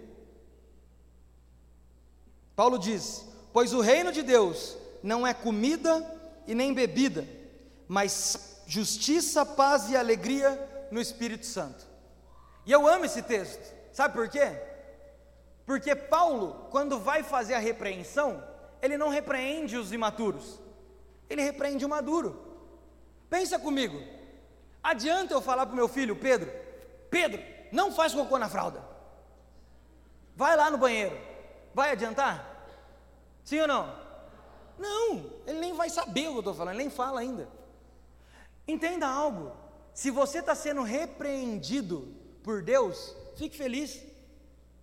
[2.57, 6.05] Paulo diz: Pois o reino de Deus não é comida
[6.44, 7.24] e nem bebida,
[7.87, 11.87] mas justiça, paz e alegria no Espírito Santo.
[12.66, 14.61] E eu amo esse texto, sabe por quê?
[15.64, 18.42] Porque Paulo, quando vai fazer a repreensão,
[18.83, 20.59] ele não repreende os imaturos,
[21.31, 22.53] ele repreende o maduro.
[23.34, 24.00] Pensa comigo,
[24.80, 26.52] adianta eu falar para o meu filho, Pedro,
[27.10, 27.42] Pedro,
[27.72, 28.80] não faz cocô na fralda,
[30.36, 31.18] vai lá no banheiro,
[31.74, 32.36] Vai adiantar?
[33.42, 33.98] Sim ou não?
[34.78, 37.48] Não, ele nem vai saber o que eu estou falando, ele nem fala ainda.
[38.68, 39.50] Entenda algo:
[39.92, 44.00] se você está sendo repreendido por Deus, fique feliz,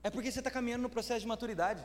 [0.04, 1.82] é porque você está caminhando no processo de maturidade,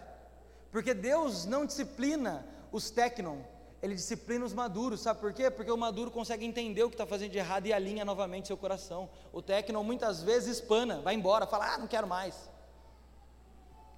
[0.73, 3.39] porque Deus não disciplina os tecnon,
[3.83, 5.51] ele disciplina os maduros, sabe por quê?
[5.51, 8.57] Porque o maduro consegue entender o que está fazendo de errado e alinha novamente seu
[8.57, 9.09] coração.
[9.33, 12.35] O tecno muitas vezes espana, vai embora, fala, ah, não quero mais.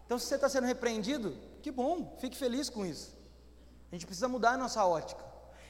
[0.05, 3.17] Então, se você está sendo repreendido, que bom, fique feliz com isso.
[3.91, 5.25] A gente precisa mudar a nossa ótica.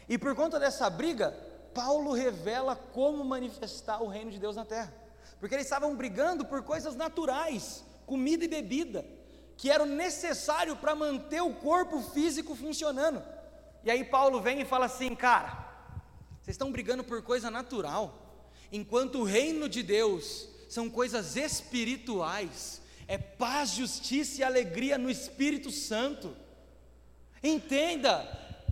[0.09, 1.37] E por conta dessa briga,
[1.75, 4.93] Paulo revela como manifestar o reino de Deus na terra.
[5.39, 9.05] Porque eles estavam brigando por coisas naturais, comida e bebida,
[9.57, 13.23] que eram necessário para manter o corpo físico funcionando.
[13.85, 15.67] E aí Paulo vem e fala assim, cara,
[16.41, 23.17] vocês estão brigando por coisa natural, enquanto o reino de Deus são coisas espirituais, é
[23.17, 26.37] paz, justiça e alegria no Espírito Santo.
[27.43, 28.25] Entenda,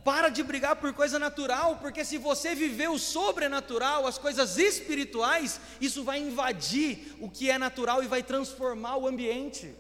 [0.05, 5.61] para de brigar por coisa natural, porque se você viver o sobrenatural, as coisas espirituais,
[5.81, 9.75] isso vai invadir o que é natural e vai transformar o ambiente.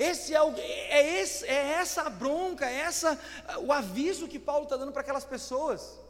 [0.00, 3.20] Esse é, o, é, esse, é essa a bronca, é essa
[3.66, 6.00] o aviso que Paulo está dando para aquelas pessoas.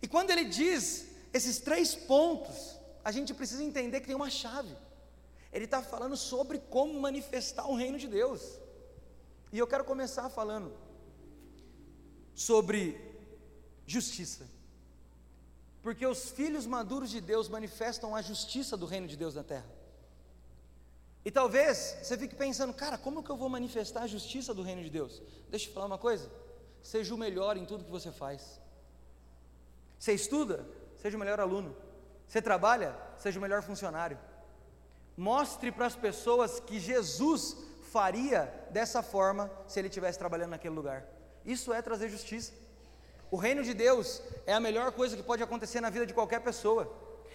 [0.00, 4.76] E quando ele diz esses três pontos, a gente precisa entender que tem uma chave.
[5.52, 8.42] Ele está falando sobre como manifestar o reino de Deus.
[9.52, 10.72] E eu quero começar falando
[12.32, 12.78] sobre
[13.86, 14.46] justiça.
[15.82, 19.75] Porque os filhos maduros de Deus manifestam a justiça do reino de Deus na terra.
[21.26, 24.80] E talvez você fique pensando, cara, como que eu vou manifestar a justiça do reino
[24.80, 25.20] de Deus?
[25.50, 26.30] Deixa eu te falar uma coisa:
[26.80, 28.60] seja o melhor em tudo que você faz.
[29.98, 30.64] Você estuda,
[31.02, 31.76] seja o melhor aluno.
[32.28, 34.16] Você trabalha, seja o melhor funcionário.
[35.16, 37.56] Mostre para as pessoas que Jesus
[37.90, 41.04] faria dessa forma se ele estivesse trabalhando naquele lugar.
[41.44, 42.52] Isso é trazer justiça.
[43.32, 46.40] O reino de Deus é a melhor coisa que pode acontecer na vida de qualquer
[46.40, 46.88] pessoa.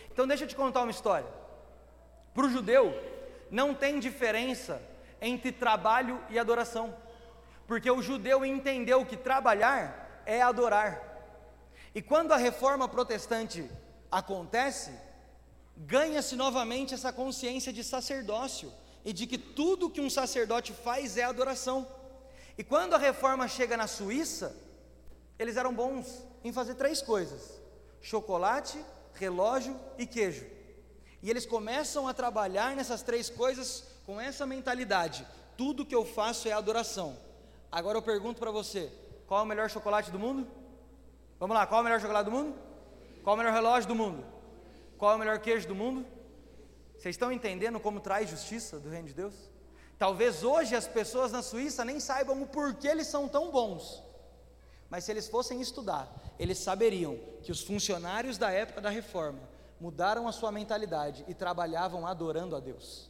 [0.10, 1.28] Então, deixa eu te contar uma história.
[2.34, 2.94] Para o judeu,
[3.52, 4.82] não tem diferença
[5.22, 6.96] entre trabalho e adoração,
[7.68, 11.12] porque o judeu entendeu que trabalhar é adorar.
[11.94, 13.70] E quando a reforma protestante
[14.10, 14.92] acontece,
[15.76, 18.72] ganha-se novamente essa consciência de sacerdócio
[19.04, 21.86] e de que tudo que um sacerdote faz é adoração.
[22.58, 24.56] E quando a reforma chega na Suíça,
[25.38, 27.60] eles eram bons em fazer três coisas:
[28.02, 28.80] chocolate,
[29.14, 30.46] relógio e queijo.
[31.22, 36.48] E eles começam a trabalhar nessas três coisas com essa mentalidade: tudo que eu faço
[36.48, 37.18] é adoração.
[37.72, 38.92] Agora eu pergunto para você:
[39.28, 40.48] qual é o melhor chocolate do mundo?
[41.40, 42.56] Vamos lá, qual é o melhor chocolate do mundo?
[43.24, 44.26] Qual é o melhor relógio do mundo?
[44.98, 46.06] Qual é o melhor queijo do mundo?
[46.98, 49.34] Vocês estão entendendo como traz justiça do reino de Deus?
[49.98, 54.04] Talvez hoje as pessoas na Suíça nem saibam o porquê eles são tão bons.
[54.90, 59.40] Mas se eles fossem estudar, eles saberiam que os funcionários da época da reforma
[59.82, 63.10] mudaram a sua mentalidade e trabalhavam adorando a Deus.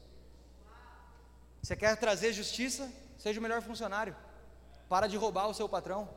[1.62, 2.90] Você quer trazer justiça?
[3.18, 4.16] Seja o melhor funcionário.
[4.88, 6.10] Para de roubar o seu patrão.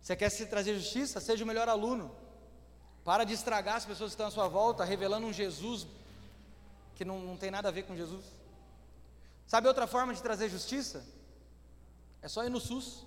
[0.00, 1.18] Você quer se trazer justiça?
[1.18, 2.14] Seja o melhor aluno.
[3.04, 5.84] Para de estragar as pessoas que estão à sua volta, revelando um Jesus
[6.94, 8.24] que não, não tem nada a ver com Jesus.
[9.44, 11.04] Sabe outra forma de trazer justiça?
[12.22, 13.04] É só ir no SUS.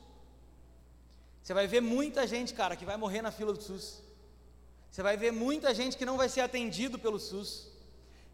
[1.42, 4.11] Você vai ver muita gente, cara, que vai morrer na fila do SUS.
[4.92, 7.70] Você vai ver muita gente que não vai ser atendido pelo SUS,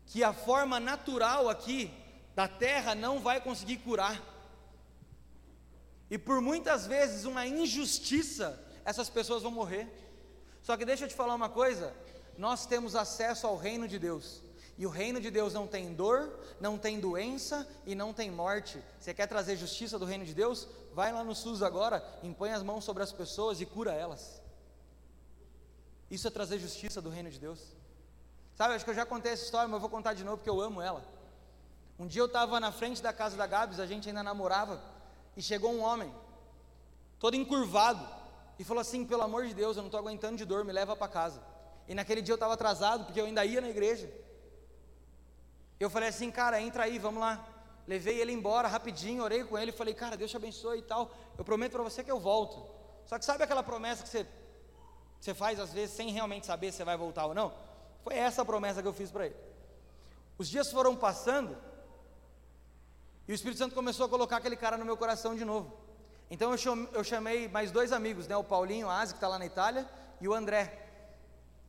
[0.07, 1.93] que a forma natural aqui
[2.33, 4.19] da terra não vai conseguir curar.
[6.09, 9.87] E por muitas vezes uma injustiça, essas pessoas vão morrer.
[10.63, 11.93] Só que deixa eu te falar uma coisa:
[12.35, 14.41] nós temos acesso ao reino de Deus.
[14.79, 18.81] E o reino de Deus não tem dor, não tem doença e não tem morte.
[18.99, 20.67] Você quer trazer justiça do reino de Deus?
[20.93, 24.41] Vai lá no SUS agora, impõe as mãos sobre as pessoas e cura elas.
[26.09, 27.59] Isso é trazer justiça do reino de Deus.
[28.55, 30.49] Sabe, acho que eu já contei essa história, mas eu vou contar de novo porque
[30.49, 31.03] eu amo ela.
[31.99, 34.81] Um dia eu estava na frente da casa da Gabs, a gente ainda namorava,
[35.35, 36.13] e chegou um homem,
[37.19, 38.07] todo encurvado,
[38.57, 40.95] e falou assim: pelo amor de Deus, eu não estou aguentando de dor, me leva
[40.95, 41.41] para casa.
[41.87, 44.11] E naquele dia eu estava atrasado, porque eu ainda ia na igreja.
[45.79, 47.47] Eu falei assim, cara, entra aí, vamos lá.
[47.87, 51.11] Levei ele embora rapidinho, orei com ele, falei, cara, Deus te abençoe e tal.
[51.37, 52.67] Eu prometo para você que eu volto.
[53.05, 54.27] Só que sabe aquela promessa que você
[55.19, 57.53] você faz às vezes sem realmente saber se vai voltar ou não.
[58.03, 59.35] Foi essa a promessa que eu fiz para ele.
[60.37, 61.57] Os dias foram passando
[63.27, 65.73] e o Espírito Santo começou a colocar aquele cara no meu coração de novo.
[66.29, 66.53] Então
[66.93, 69.87] eu chamei mais dois amigos, né, o Paulinho, a Asi, que está lá na Itália,
[70.21, 70.87] e o André.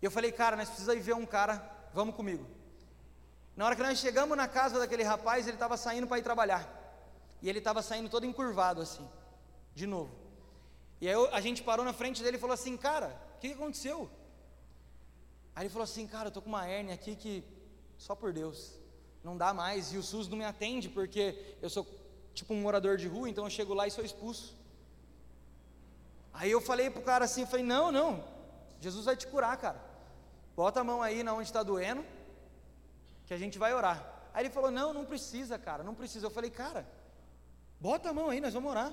[0.01, 2.47] E eu falei, cara, nós precisamos ir ver um cara, vamos comigo.
[3.57, 6.69] Na hora que nós chegamos na casa daquele rapaz, ele estava saindo para ir trabalhar.
[7.43, 9.09] E ele estava saindo todo encurvado assim,
[9.75, 10.13] de novo.
[11.01, 13.53] E aí eu, a gente parou na frente dele e falou assim, cara, o que,
[13.53, 14.11] aconteceu?
[15.55, 17.45] Aí ele falou assim, cara, eu tô com uma hérnia aqui que
[17.97, 18.79] só por Deus,
[19.23, 21.87] não dá mais, e o SUS não me atende porque eu sou
[22.35, 24.57] tipo um morador de rua, então eu chego lá e sou expulso.
[26.33, 28.25] Aí eu falei pro cara assim, eu falei, não, não,
[28.81, 29.81] Jesus vai te curar, cara.
[30.57, 32.05] Bota a mão aí na onde está doendo,
[33.27, 34.31] que a gente vai orar.
[34.35, 36.27] Aí ele falou, não, não precisa, cara, não precisa.
[36.27, 36.85] Eu falei, cara,
[37.81, 38.93] bota a mão aí, nós vamos orar.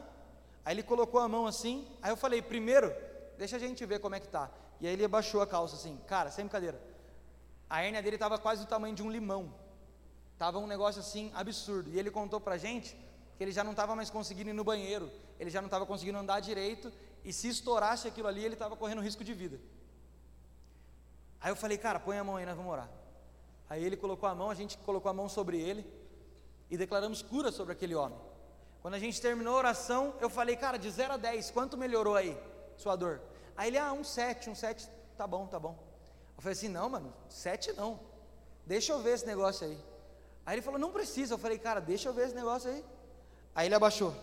[0.64, 2.94] Aí ele colocou a mão assim, aí eu falei, primeiro,
[3.38, 4.50] deixa a gente ver como é que tá.
[4.80, 6.82] E aí ele abaixou a calça assim, cara, sem brincadeira.
[7.70, 9.54] A hérnia dele estava quase do tamanho de um limão.
[10.38, 11.90] Tava um negócio assim absurdo.
[11.90, 12.96] E ele contou pra gente
[13.38, 16.18] que ele já não estava mais conseguindo ir no banheiro, ele já não estava conseguindo
[16.18, 16.92] andar direito,
[17.24, 19.60] e se estourasse aquilo ali, ele estava correndo risco de vida.
[21.42, 22.90] Aí eu falei, cara, põe a mão aí, nós vamos orar.
[23.70, 25.86] Aí ele colocou a mão, a gente colocou a mão sobre ele
[26.70, 28.18] e declaramos cura sobre aquele homem.
[28.82, 32.16] Quando a gente terminou a oração, eu falei, cara, de 0 a 10, quanto melhorou
[32.16, 32.38] aí
[32.78, 33.22] sua dor?
[33.56, 35.78] Aí ele, ah, um 7, um 7, tá bom, tá bom.
[36.36, 38.00] Eu falei assim, não, mano, 7 não.
[38.66, 39.78] Deixa eu ver esse negócio aí.
[40.46, 41.34] Aí ele falou, não precisa.
[41.34, 42.84] Eu falei, cara, deixa eu ver esse negócio aí.
[43.54, 44.14] Aí ele abaixou.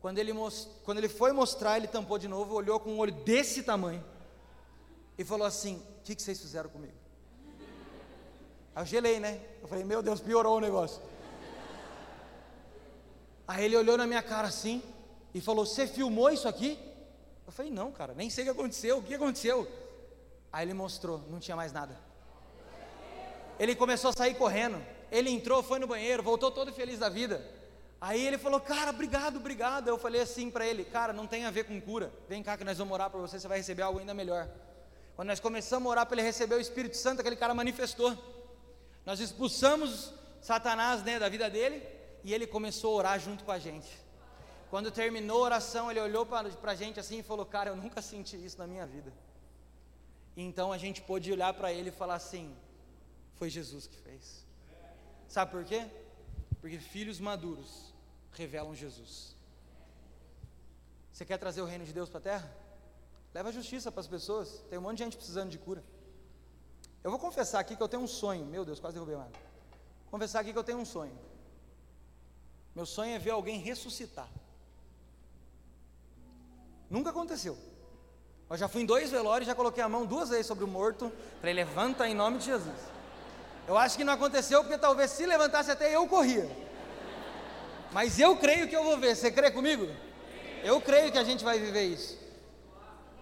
[0.00, 0.32] Quando ele,
[0.84, 4.04] quando ele foi mostrar, ele tampou de novo, olhou com um olho desse tamanho
[5.16, 6.94] e falou assim: O que, que vocês fizeram comigo?
[8.74, 9.40] Aí eu gelei, né?
[9.60, 11.02] Eu falei: Meu Deus, piorou o negócio.
[13.46, 14.82] Aí ele olhou na minha cara assim
[15.34, 16.78] e falou: Você filmou isso aqui?
[17.48, 18.98] Eu falei: Não, cara, nem sei o que aconteceu.
[18.98, 19.66] O que aconteceu?
[20.52, 21.98] Aí ele mostrou, não tinha mais nada.
[23.58, 24.78] Ele começou a sair correndo.
[25.10, 27.42] Ele entrou, foi no banheiro, voltou todo feliz da vida.
[27.98, 29.88] Aí ele falou, cara, obrigado, obrigado.
[29.88, 32.12] Eu falei assim para ele, cara, não tem a ver com cura.
[32.28, 34.46] Vem cá que nós vamos orar para você, você vai receber algo ainda melhor.
[35.16, 38.14] Quando nós começamos a orar para ele receber o Espírito Santo, aquele cara manifestou.
[39.06, 41.82] Nós expulsamos Satanás né, da vida dele
[42.22, 43.88] e ele começou a orar junto com a gente.
[44.70, 48.02] Quando terminou a oração, ele olhou para a gente assim e falou: Cara, eu nunca
[48.02, 49.12] senti isso na minha vida.
[50.36, 52.54] Então a gente pôde olhar para ele e falar assim:
[53.34, 54.46] Foi Jesus que fez.
[55.26, 55.86] Sabe por quê?
[56.60, 57.94] Porque filhos maduros
[58.32, 59.34] revelam Jesus.
[61.12, 62.56] Você quer trazer o reino de Deus para a terra?
[63.34, 64.62] Leva justiça para as pessoas.
[64.70, 65.82] Tem um monte de gente precisando de cura.
[67.02, 68.44] Eu vou confessar aqui que eu tenho um sonho.
[68.46, 69.32] Meu Deus, quase derrubei mais.
[70.10, 71.18] Confessar aqui que eu tenho um sonho.
[72.74, 74.28] Meu sonho é ver alguém ressuscitar.
[76.90, 77.56] Nunca aconteceu.
[78.50, 81.12] Eu já fui em dois velórios, já coloquei a mão duas vezes sobre o morto.
[81.40, 82.78] Falei, levanta em nome de Jesus.
[83.66, 86.48] Eu acho que não aconteceu porque talvez se levantasse até eu corria.
[87.92, 89.14] Mas eu creio que eu vou ver.
[89.14, 89.86] Você crê comigo?
[90.64, 92.18] Eu creio que a gente vai viver isso.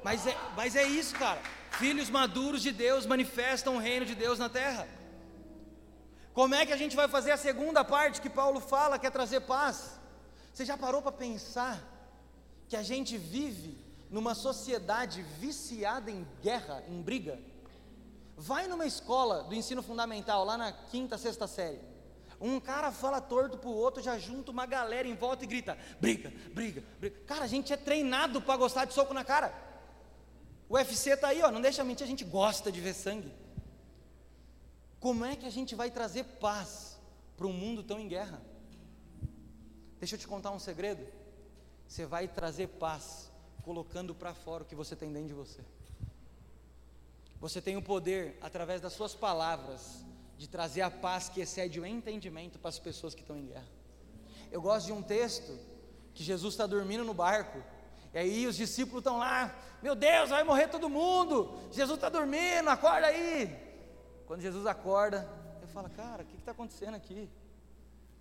[0.04, 1.40] Mas é, mas é isso, cara.
[1.72, 4.86] Filhos maduros de Deus manifestam o reino de Deus na terra.
[6.32, 9.10] Como é que a gente vai fazer a segunda parte que Paulo fala, que é
[9.10, 9.98] trazer paz?
[10.52, 11.82] Você já parou para pensar
[12.68, 13.78] que a gente vive
[14.10, 17.38] numa sociedade viciada em guerra, em briga?
[18.36, 21.80] Vai numa escola do ensino fundamental, lá na quinta, sexta série.
[22.40, 26.32] Um cara fala torto pro outro, já junta uma galera em volta e grita: briga,
[26.52, 27.18] briga, briga.
[27.26, 29.54] Cara, a gente é treinado para gostar de soco na cara.
[30.68, 33.32] O UFC está aí, ó, não deixa mentir, a gente gosta de ver sangue.
[35.00, 36.98] Como é que a gente vai trazer paz
[37.36, 38.42] para um mundo tão em guerra?
[39.98, 41.06] Deixa eu te contar um segredo.
[41.86, 43.30] Você vai trazer paz
[43.62, 45.60] colocando para fora o que você tem dentro de você.
[47.40, 50.04] Você tem o poder, através das suas palavras,
[50.38, 53.68] de trazer a paz que excede o entendimento para as pessoas que estão em guerra.
[54.50, 55.58] Eu gosto de um texto
[56.14, 57.62] que Jesus está dormindo no barco,
[58.12, 62.68] e aí os discípulos estão lá, meu Deus, vai morrer todo mundo, Jesus está dormindo,
[62.70, 63.54] acorda aí.
[64.26, 65.28] Quando Jesus acorda,
[65.58, 67.28] ele fala, cara, o que está acontecendo aqui?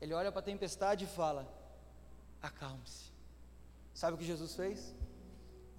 [0.02, 1.48] Ele olha para a tempestade e fala,
[2.42, 3.15] acalme-se.
[3.96, 4.94] Sabe o que Jesus fez?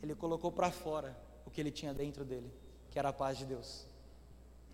[0.03, 2.53] Ele colocou para fora o que ele tinha dentro dele
[2.97, 3.87] que era a paz de Deus.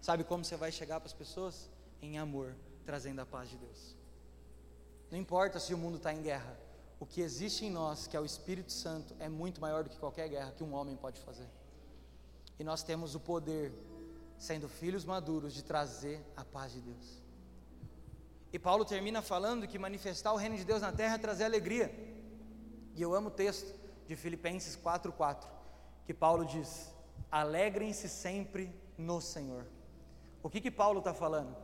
[0.01, 1.68] Sabe como você vai chegar para as pessoas?
[2.01, 2.55] Em amor,
[2.86, 3.97] trazendo a paz de Deus.
[5.11, 6.57] Não importa se o mundo está em guerra,
[7.01, 9.99] o que existe em nós, que é o Espírito Santo, é muito maior do que
[9.99, 11.49] qualquer guerra que um homem pode fazer.
[12.61, 13.72] E nós temos o poder,
[14.38, 17.20] sendo filhos maduros, de trazer a paz de Deus.
[18.53, 21.93] E Paulo termina falando que manifestar o reino de Deus na terra é trazer alegria.
[22.95, 23.74] E eu amo o texto
[24.07, 25.47] de Filipenses 4,4,
[26.07, 26.93] que Paulo diz:
[27.30, 29.66] alegrem-se sempre no Senhor.
[30.43, 31.57] O que que Paulo está falando?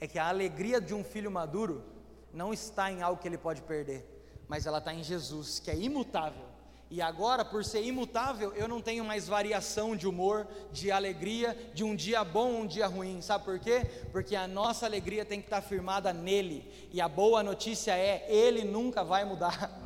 [0.00, 1.84] É que a alegria de um filho maduro
[2.32, 4.04] não está em algo que ele pode perder,
[4.48, 6.54] mas ela está em Jesus, que é imutável.
[6.90, 11.82] E agora, por ser imutável, eu não tenho mais variação de humor, de alegria, de
[11.82, 13.22] um dia bom, um dia ruim.
[13.22, 13.82] Sabe por quê?
[14.12, 16.88] Porque a nossa alegria tem que estar firmada nele.
[16.92, 19.80] E a boa notícia é: ele nunca vai mudar.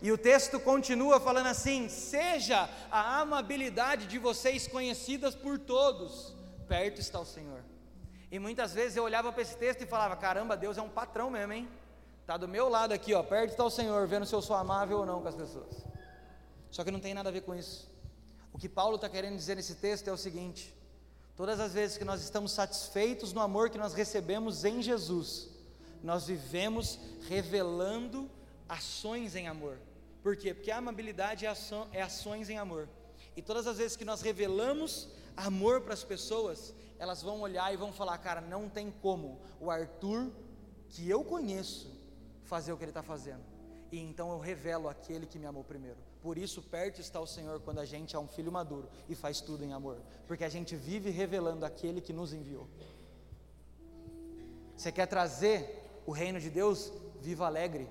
[0.00, 6.34] E o texto continua falando assim: seja a amabilidade de vocês conhecidas por todos,
[6.66, 7.62] perto está o Senhor.
[8.30, 11.30] E muitas vezes eu olhava para esse texto e falava: caramba, Deus é um patrão
[11.30, 11.68] mesmo, hein?
[12.20, 14.98] Está do meu lado aqui, ó, perto está o Senhor, vendo se eu sou amável
[14.98, 15.84] ou não com as pessoas.
[16.70, 17.90] Só que não tem nada a ver com isso.
[18.52, 20.74] O que Paulo está querendo dizer nesse texto é o seguinte:
[21.34, 25.48] todas as vezes que nós estamos satisfeitos no amor que nós recebemos em Jesus,
[26.02, 28.30] nós vivemos revelando
[28.68, 29.78] ações em amor.
[30.22, 30.52] Por quê?
[30.52, 32.88] Porque a amabilidade é, ação, é ações em amor.
[33.36, 37.76] E todas as vezes que nós revelamos amor para as pessoas, elas vão olhar e
[37.76, 40.30] vão falar: cara, não tem como o Arthur,
[40.88, 41.90] que eu conheço,
[42.44, 43.42] fazer o que ele está fazendo.
[43.90, 45.96] E então eu revelo aquele que me amou primeiro.
[46.20, 49.40] Por isso, perto está o Senhor quando a gente é um filho maduro e faz
[49.40, 52.68] tudo em amor, porque a gente vive revelando aquele que nos enviou.
[54.76, 56.92] Você quer trazer o reino de Deus?
[57.20, 57.88] Viva alegre,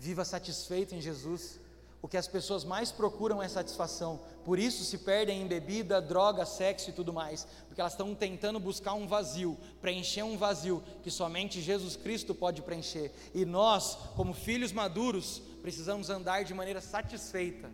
[0.00, 1.60] viva satisfeito em Jesus.
[2.00, 6.46] O que as pessoas mais procuram é satisfação, por isso se perdem em bebida, droga,
[6.46, 11.10] sexo e tudo mais, porque elas estão tentando buscar um vazio, preencher um vazio que
[11.10, 13.12] somente Jesus Cristo pode preencher.
[13.34, 17.70] E nós, como filhos maduros, precisamos andar de maneira satisfeita,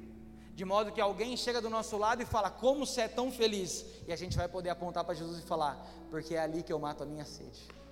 [0.52, 3.86] de modo que alguém chega do nosso lado e fala: Como você é tão feliz?
[4.08, 6.80] E a gente vai poder apontar para Jesus e falar: Porque é ali que eu
[6.80, 7.85] mato a minha sede.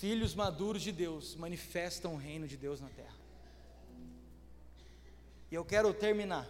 [0.00, 3.14] Filhos maduros de Deus manifestam o reino de Deus na terra.
[5.50, 6.48] E eu quero terminar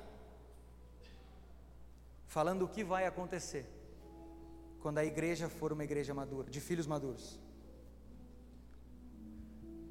[2.29, 3.67] falando o que vai acontecer
[4.81, 7.37] quando a igreja for uma igreja madura, de filhos maduros.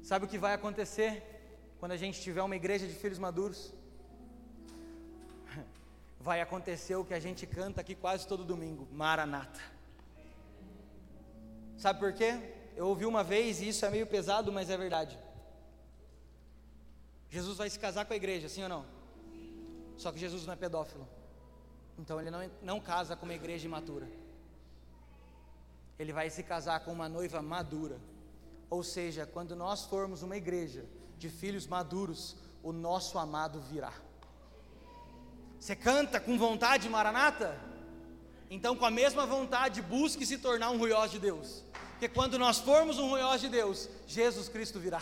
[0.02, 1.22] Sabe o que vai acontecer
[1.78, 3.74] quando a gente tiver uma igreja de filhos maduros?
[6.18, 9.60] Vai acontecer o que a gente canta aqui quase todo domingo: Maranata.
[11.76, 12.61] Sabe por quê?
[12.76, 15.18] Eu ouvi uma vez e isso é meio pesado, mas é verdade.
[17.28, 18.84] Jesus vai se casar com a igreja, sim ou não?
[19.96, 21.08] Só que Jesus não é pedófilo.
[21.98, 24.08] Então ele não, não casa com uma igreja imatura.
[25.98, 27.98] Ele vai se casar com uma noiva madura.
[28.68, 30.84] Ou seja, quando nós formos uma igreja
[31.18, 33.92] de filhos maduros, o nosso amado virá.
[35.58, 37.56] Você canta com vontade, Maranata?
[38.50, 41.64] Então, com a mesma vontade, busque se tornar um ruiós de Deus.
[42.02, 45.00] Porque quando nós formos um ruiós de Deus, Jesus Cristo virá.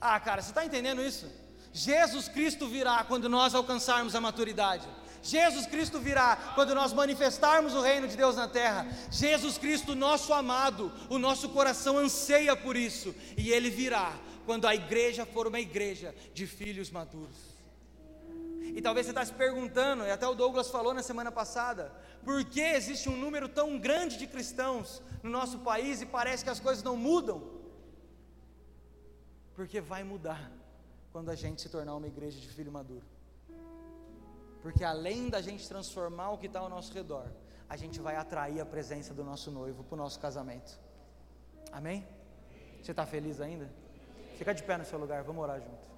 [0.00, 1.30] Ah, cara, você está entendendo isso?
[1.72, 4.88] Jesus Cristo virá quando nós alcançarmos a maturidade.
[5.22, 8.88] Jesus Cristo virá quando nós manifestarmos o reino de Deus na terra.
[9.08, 14.74] Jesus Cristo, nosso amado, o nosso coração anseia por isso, e ele virá quando a
[14.74, 17.47] igreja for uma igreja de filhos maduros.
[18.78, 21.92] E talvez você está se perguntando, e até o Douglas falou na semana passada,
[22.24, 26.50] por que existe um número tão grande de cristãos no nosso país e parece que
[26.50, 27.42] as coisas não mudam?
[29.56, 30.52] Porque vai mudar
[31.10, 33.04] quando a gente se tornar uma igreja de filho maduro.
[34.62, 37.26] Porque além da gente transformar o que está ao nosso redor,
[37.68, 40.78] a gente vai atrair a presença do nosso noivo para o nosso casamento.
[41.72, 42.06] Amém?
[42.80, 43.68] Você está feliz ainda?
[44.36, 45.88] Fica de pé no seu lugar, vamos orar junto.